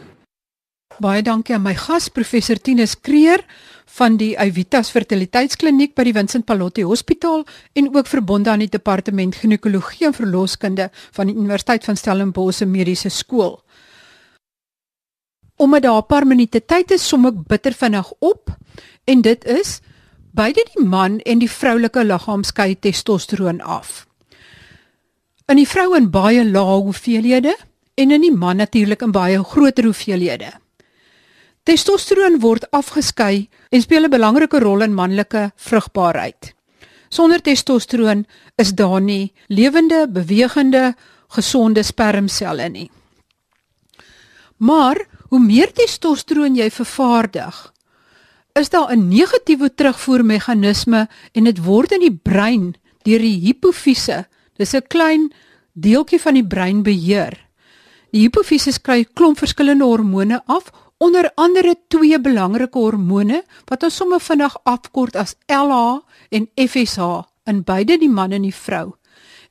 Baie 1.02 1.24
dankie 1.26 1.56
aan 1.56 1.66
my 1.66 1.76
gas 1.76 2.10
professor 2.10 2.60
Tinus 2.60 2.96
Kreer 3.00 3.44
van 3.86 4.18
die 4.18 4.40
Avitas 4.40 4.92
Fertiliteitskliniek 4.92 5.96
by 5.96 6.04
die 6.04 6.14
Vincent 6.14 6.46
Pallotti 6.46 6.84
Hospitaal 6.84 7.46
en 7.74 7.90
ook 7.96 8.08
verbonde 8.08 8.50
aan 8.50 8.64
die 8.64 8.70
departement 8.70 9.36
ginekologie 9.36 10.08
en 10.08 10.14
verloskunde 10.14 10.90
van 11.12 11.28
die 11.28 11.36
Universiteit 11.36 11.84
van 11.84 11.98
Stellenbosch 11.98 12.62
Mediese 12.66 13.10
Skool. 13.10 13.62
Omdat 15.56 15.82
daar 15.82 16.02
'n 16.02 16.06
paar 16.08 16.28
minute 16.28 16.66
tyd 16.66 16.92
is, 16.92 17.08
som 17.08 17.26
ek 17.26 17.48
bitter 17.48 17.74
vinnig 17.74 18.14
op 18.20 18.50
en 19.06 19.22
dit 19.22 19.46
is 19.46 19.80
beide 20.32 20.66
die 20.74 20.86
man 20.86 21.20
en 21.20 21.40
die 21.40 21.52
vroulike 21.52 22.04
liggaam 22.04 22.44
skei 22.44 22.76
testosteroon 22.80 23.62
af. 23.62 24.08
In 25.52 25.60
die 25.60 25.68
vrou 25.68 25.96
in 25.98 26.10
baie 26.12 26.46
lae 26.48 26.80
hoeveelhede 26.80 27.56
en 27.96 28.12
in 28.12 28.22
die 28.22 28.36
man 28.36 28.62
natuurlik 28.62 29.02
in 29.02 29.12
baie 29.12 29.44
groter 29.44 29.84
hoeveelhede. 29.84 30.52
Testosteroon 31.72 32.42
word 32.44 32.66
afgeskei 32.76 33.46
en 33.72 33.80
speel 33.80 34.04
'n 34.04 34.12
belangrike 34.12 34.60
rol 34.60 34.82
in 34.84 34.94
manlike 34.94 35.52
vrugbaarheid. 35.56 36.54
Sonder 37.10 37.40
testosteroon 37.42 38.26
is 38.58 38.74
daar 38.76 39.02
nie 39.02 39.32
lewende, 39.48 40.08
bewegende, 40.10 40.96
gesonde 41.30 41.84
spermselle 41.84 42.70
nie. 42.70 42.92
Maar 44.58 44.98
hoe 45.30 45.40
meer 45.40 45.72
testosteroon 45.72 46.56
jy 46.56 46.70
vervaardig, 46.70 47.74
is 48.54 48.70
daar 48.70 48.92
'n 48.92 49.08
negatiewe 49.08 49.74
terugvoermeganisme 49.74 51.08
en 51.32 51.44
dit 51.44 51.64
word 51.64 51.92
in 51.92 52.00
die 52.00 52.20
brein 52.24 52.76
deur 53.04 53.20
die 53.20 53.40
hipofise, 53.40 54.28
dis 54.58 54.74
'n 54.74 54.88
klein 54.88 55.34
deeltjie 55.74 56.20
van 56.20 56.34
die 56.34 56.48
brein 56.48 56.84
beheer. 56.84 57.48
Die 58.12 58.22
hipofise 58.22 58.82
kry 58.82 59.06
klomp 59.14 59.38
verskillende 59.38 59.86
hormone 59.86 60.42
af 60.46 60.72
onder 61.02 61.32
andere 61.36 61.76
twee 61.88 62.20
belangrike 62.22 62.78
hormone 62.78 63.42
wat 63.70 63.84
ons 63.88 63.96
sommer 63.98 64.22
vinnig 64.22 64.54
afkort 64.70 65.16
as 65.18 65.34
LH 65.50 66.04
en 66.38 66.46
FSH 66.54 67.08
in 67.50 67.64
beide 67.66 67.98
die 67.98 68.10
man 68.10 68.36
en 68.38 68.46
die 68.46 68.54
vrou. 68.54 68.92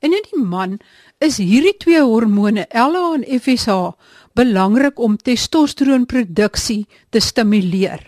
En 0.00 0.14
in 0.14 0.28
die 0.30 0.42
man 0.42 0.78
is 1.18 1.40
hierdie 1.42 1.74
twee 1.82 2.02
hormone 2.06 2.68
LH 2.70 3.16
en 3.18 3.26
FSH 3.40 3.80
belangrik 4.38 5.02
om 5.02 5.18
testosteroonproduksie 5.18 6.86
te 7.10 7.20
stimuleer. 7.20 8.06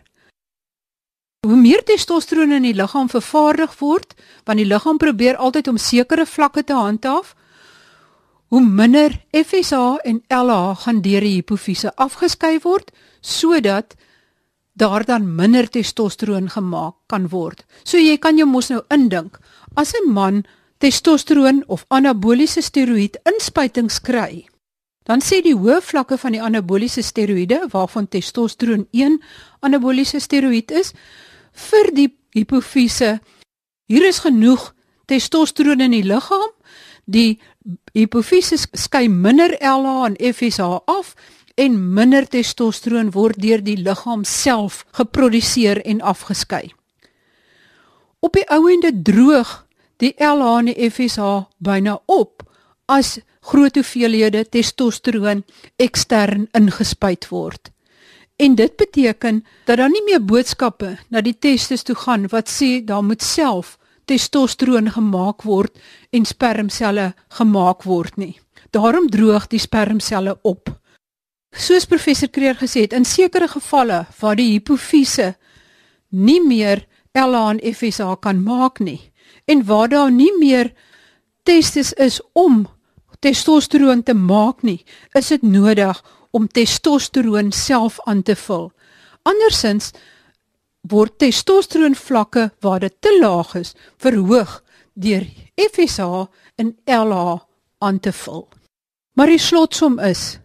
Hoe 1.42 1.58
meer 1.58 1.82
testosteroon 1.82 2.54
in 2.54 2.62
die 2.62 2.76
liggaam 2.78 3.10
vervaardig 3.10 3.74
word, 3.80 4.14
want 4.46 4.62
die 4.62 4.68
liggaam 4.70 5.02
probeer 5.02 5.36
altyd 5.36 5.72
om 5.72 5.82
sekere 5.82 6.26
vlakke 6.30 6.62
te 6.62 6.78
handhaaf, 6.78 7.34
hoe 8.54 8.62
minder 8.62 9.16
FSH 9.34 9.98
en 10.06 10.22
LH 10.30 10.84
gaan 10.84 11.02
deur 11.02 11.26
die 11.26 11.40
hipofise 11.40 11.90
afgeskei 11.96 12.60
word 12.62 12.92
sodat 13.22 13.96
daar 14.74 15.04
dan 15.04 15.34
minder 15.34 15.68
testosteroon 15.70 16.50
gemaak 16.50 16.94
kan 17.06 17.28
word. 17.28 17.64
So 17.84 17.98
jy 17.98 18.18
kan 18.18 18.36
jou 18.36 18.48
mos 18.48 18.70
nou 18.70 18.82
indink 18.90 19.38
as 19.74 19.94
'n 19.94 20.12
man 20.12 20.44
testosteroon 20.78 21.64
of 21.66 21.84
anaboliese 21.88 22.60
steroïed 22.60 23.16
inspuitings 23.24 24.00
kry, 24.00 24.46
dan 25.04 25.22
sê 25.22 25.40
die 25.42 25.54
hoë 25.56 25.80
vlakke 25.82 26.18
van 26.18 26.36
die 26.36 26.42
anaboliese 26.42 27.02
steroïde 27.02 27.66
waarvan 27.72 28.08
testosteroon 28.08 28.86
1 28.90 29.18
anaboliese 29.66 30.20
steroïed 30.22 30.70
is 30.70 30.92
vir 31.68 31.90
die 31.94 32.08
hipofise 32.36 33.18
hier 33.90 34.06
is 34.08 34.22
genoeg 34.24 34.70
testosteroon 35.10 35.82
in 35.84 35.96
die 35.96 36.06
liggaam 36.06 36.52
die 37.04 37.40
hipofise 37.96 38.56
skei 38.56 39.08
minder 39.08 39.56
LH 39.58 40.06
en 40.06 40.18
FSH 40.32 40.78
af 40.86 41.14
en 41.54 41.94
minder 41.94 42.26
testosteroon 42.28 43.10
word 43.12 43.40
deur 43.42 43.62
die 43.64 43.76
liggaam 43.76 44.24
self 44.24 44.84
geproduseer 44.92 45.82
en 45.84 46.00
afgeskei. 46.00 46.72
Op 48.20 48.38
die 48.38 48.46
ouende 48.48 48.92
droog 49.02 49.66
die 50.02 50.14
LH 50.18 50.58
en 50.58 50.70
die 50.70 50.90
FSH 50.90 51.28
byna 51.58 51.98
op 52.06 52.42
as 52.86 53.18
groot 53.50 53.76
hoeveelhede 53.78 54.44
testosteroon 54.48 55.42
ekstern 55.82 56.48
ingespuit 56.56 57.28
word. 57.30 57.70
En 58.36 58.54
dit 58.54 58.76
beteken 58.76 59.44
dat 59.64 59.76
daar 59.78 59.90
nie 59.90 60.02
meer 60.06 60.22
boodskappe 60.24 60.96
na 61.10 61.20
die 61.20 61.36
testes 61.38 61.82
toe 61.82 61.96
gaan 61.96 62.28
wat 62.32 62.50
sê 62.50 62.80
daar 62.84 63.04
moet 63.04 63.22
self 63.22 63.76
testosteroon 64.10 64.90
gemaak 64.90 65.42
word 65.46 65.78
en 66.10 66.24
spermselle 66.26 67.12
gemaak 67.38 67.82
word 67.86 68.16
nie. 68.16 68.34
Daarom 68.70 69.08
droog 69.10 69.46
die 69.52 69.60
spermselle 69.60 70.38
op. 70.42 70.70
Soos 71.52 71.84
professor 71.84 72.28
Kreer 72.32 72.56
gesê 72.56 72.86
het, 72.86 72.94
in 72.96 73.04
sekere 73.04 73.48
gevalle 73.48 74.06
waar 74.20 74.36
die 74.36 74.54
hipofise 74.54 75.34
nie 76.10 76.40
meer 76.40 76.86
LH 77.12 77.48
en 77.50 77.60
FSH 77.72 78.20
kan 78.24 78.40
maak 78.44 78.80
nie 78.80 79.12
en 79.50 79.64
waar 79.68 79.88
daar 79.88 80.10
nie 80.12 80.32
meer 80.38 80.72
testes 81.44 81.92
is 81.92 82.20
om 82.32 82.64
testosteroon 83.22 84.02
te 84.02 84.14
maak 84.14 84.62
nie, 84.66 84.80
is 85.14 85.28
dit 85.30 85.42
nodig 85.42 86.00
om 86.32 86.48
testosteroon 86.48 87.52
self 87.52 88.00
aan 88.08 88.22
te 88.22 88.34
vul. 88.36 88.70
Andersins 89.28 89.92
word 90.88 91.18
testosteroon 91.22 91.94
vlakke 91.94 92.50
waar 92.64 92.80
dit 92.80 92.94
te 93.00 93.12
laag 93.20 93.54
is 93.60 93.74
verhoog 94.02 94.62
deur 94.94 95.26
FSH 95.60 96.26
en 96.58 96.74
LH 96.86 97.44
aan 97.78 98.00
te 98.00 98.12
vul. 98.12 98.48
Maar 99.14 99.30
die 99.30 99.42
slotsom 99.42 99.98
is 100.00 100.41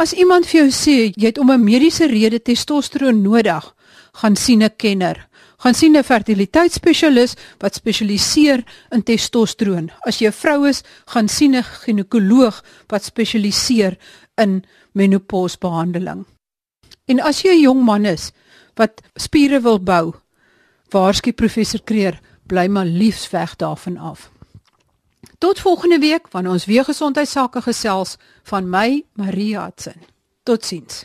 as 0.00 0.14
iemand 0.16 0.48
vir 0.48 0.62
jou 0.62 0.70
sê 0.72 0.96
jy 1.12 1.28
het 1.28 1.38
om 1.38 1.50
'n 1.50 1.64
mediese 1.64 2.06
rede 2.08 2.40
testosteroon 2.40 3.22
nodig, 3.22 3.64
gaan 4.20 4.36
sien 4.36 4.62
'n 4.62 4.76
kenner. 4.76 5.28
Gaan 5.58 5.74
sien 5.74 5.96
'n 5.96 6.02
fertiliteitsspesialis 6.02 7.36
wat 7.58 7.74
spesialiseer 7.74 8.64
in 8.90 9.02
testosteroon. 9.02 9.90
As 10.06 10.18
jy 10.18 10.26
'n 10.28 10.32
vrou 10.32 10.68
is, 10.68 10.82
gaan 11.06 11.28
sien 11.28 11.54
'n 11.54 11.62
ginekoloog 11.62 12.64
wat 12.88 13.04
spesialiseer 13.04 13.98
in 14.36 14.64
menopausbehandeling. 14.92 16.26
En 17.06 17.20
as 17.20 17.42
jy 17.42 17.50
'n 17.50 17.60
jong 17.60 17.84
man 17.84 18.04
is, 18.04 18.32
wat 18.74 19.02
spiere 19.16 19.60
wil 19.60 19.78
bou. 19.78 20.14
Waarskynlik 20.90 21.36
professor 21.36 21.80
Kreer 21.84 22.20
bly 22.46 22.66
maar 22.66 22.86
liefs 22.86 23.30
weg 23.30 23.56
daarvan 23.56 23.96
af. 23.96 24.30
Tot 25.40 25.60
volgende 25.60 25.98
week 25.98 26.28
wanneer 26.30 26.52
ons 26.52 26.64
weer 26.64 26.84
gesondheidsake 26.84 27.62
gesels 27.62 28.16
van 28.42 28.68
my 28.68 29.04
Maria 29.12 29.64
Hudson. 29.64 30.02
Totsiens. 30.42 31.04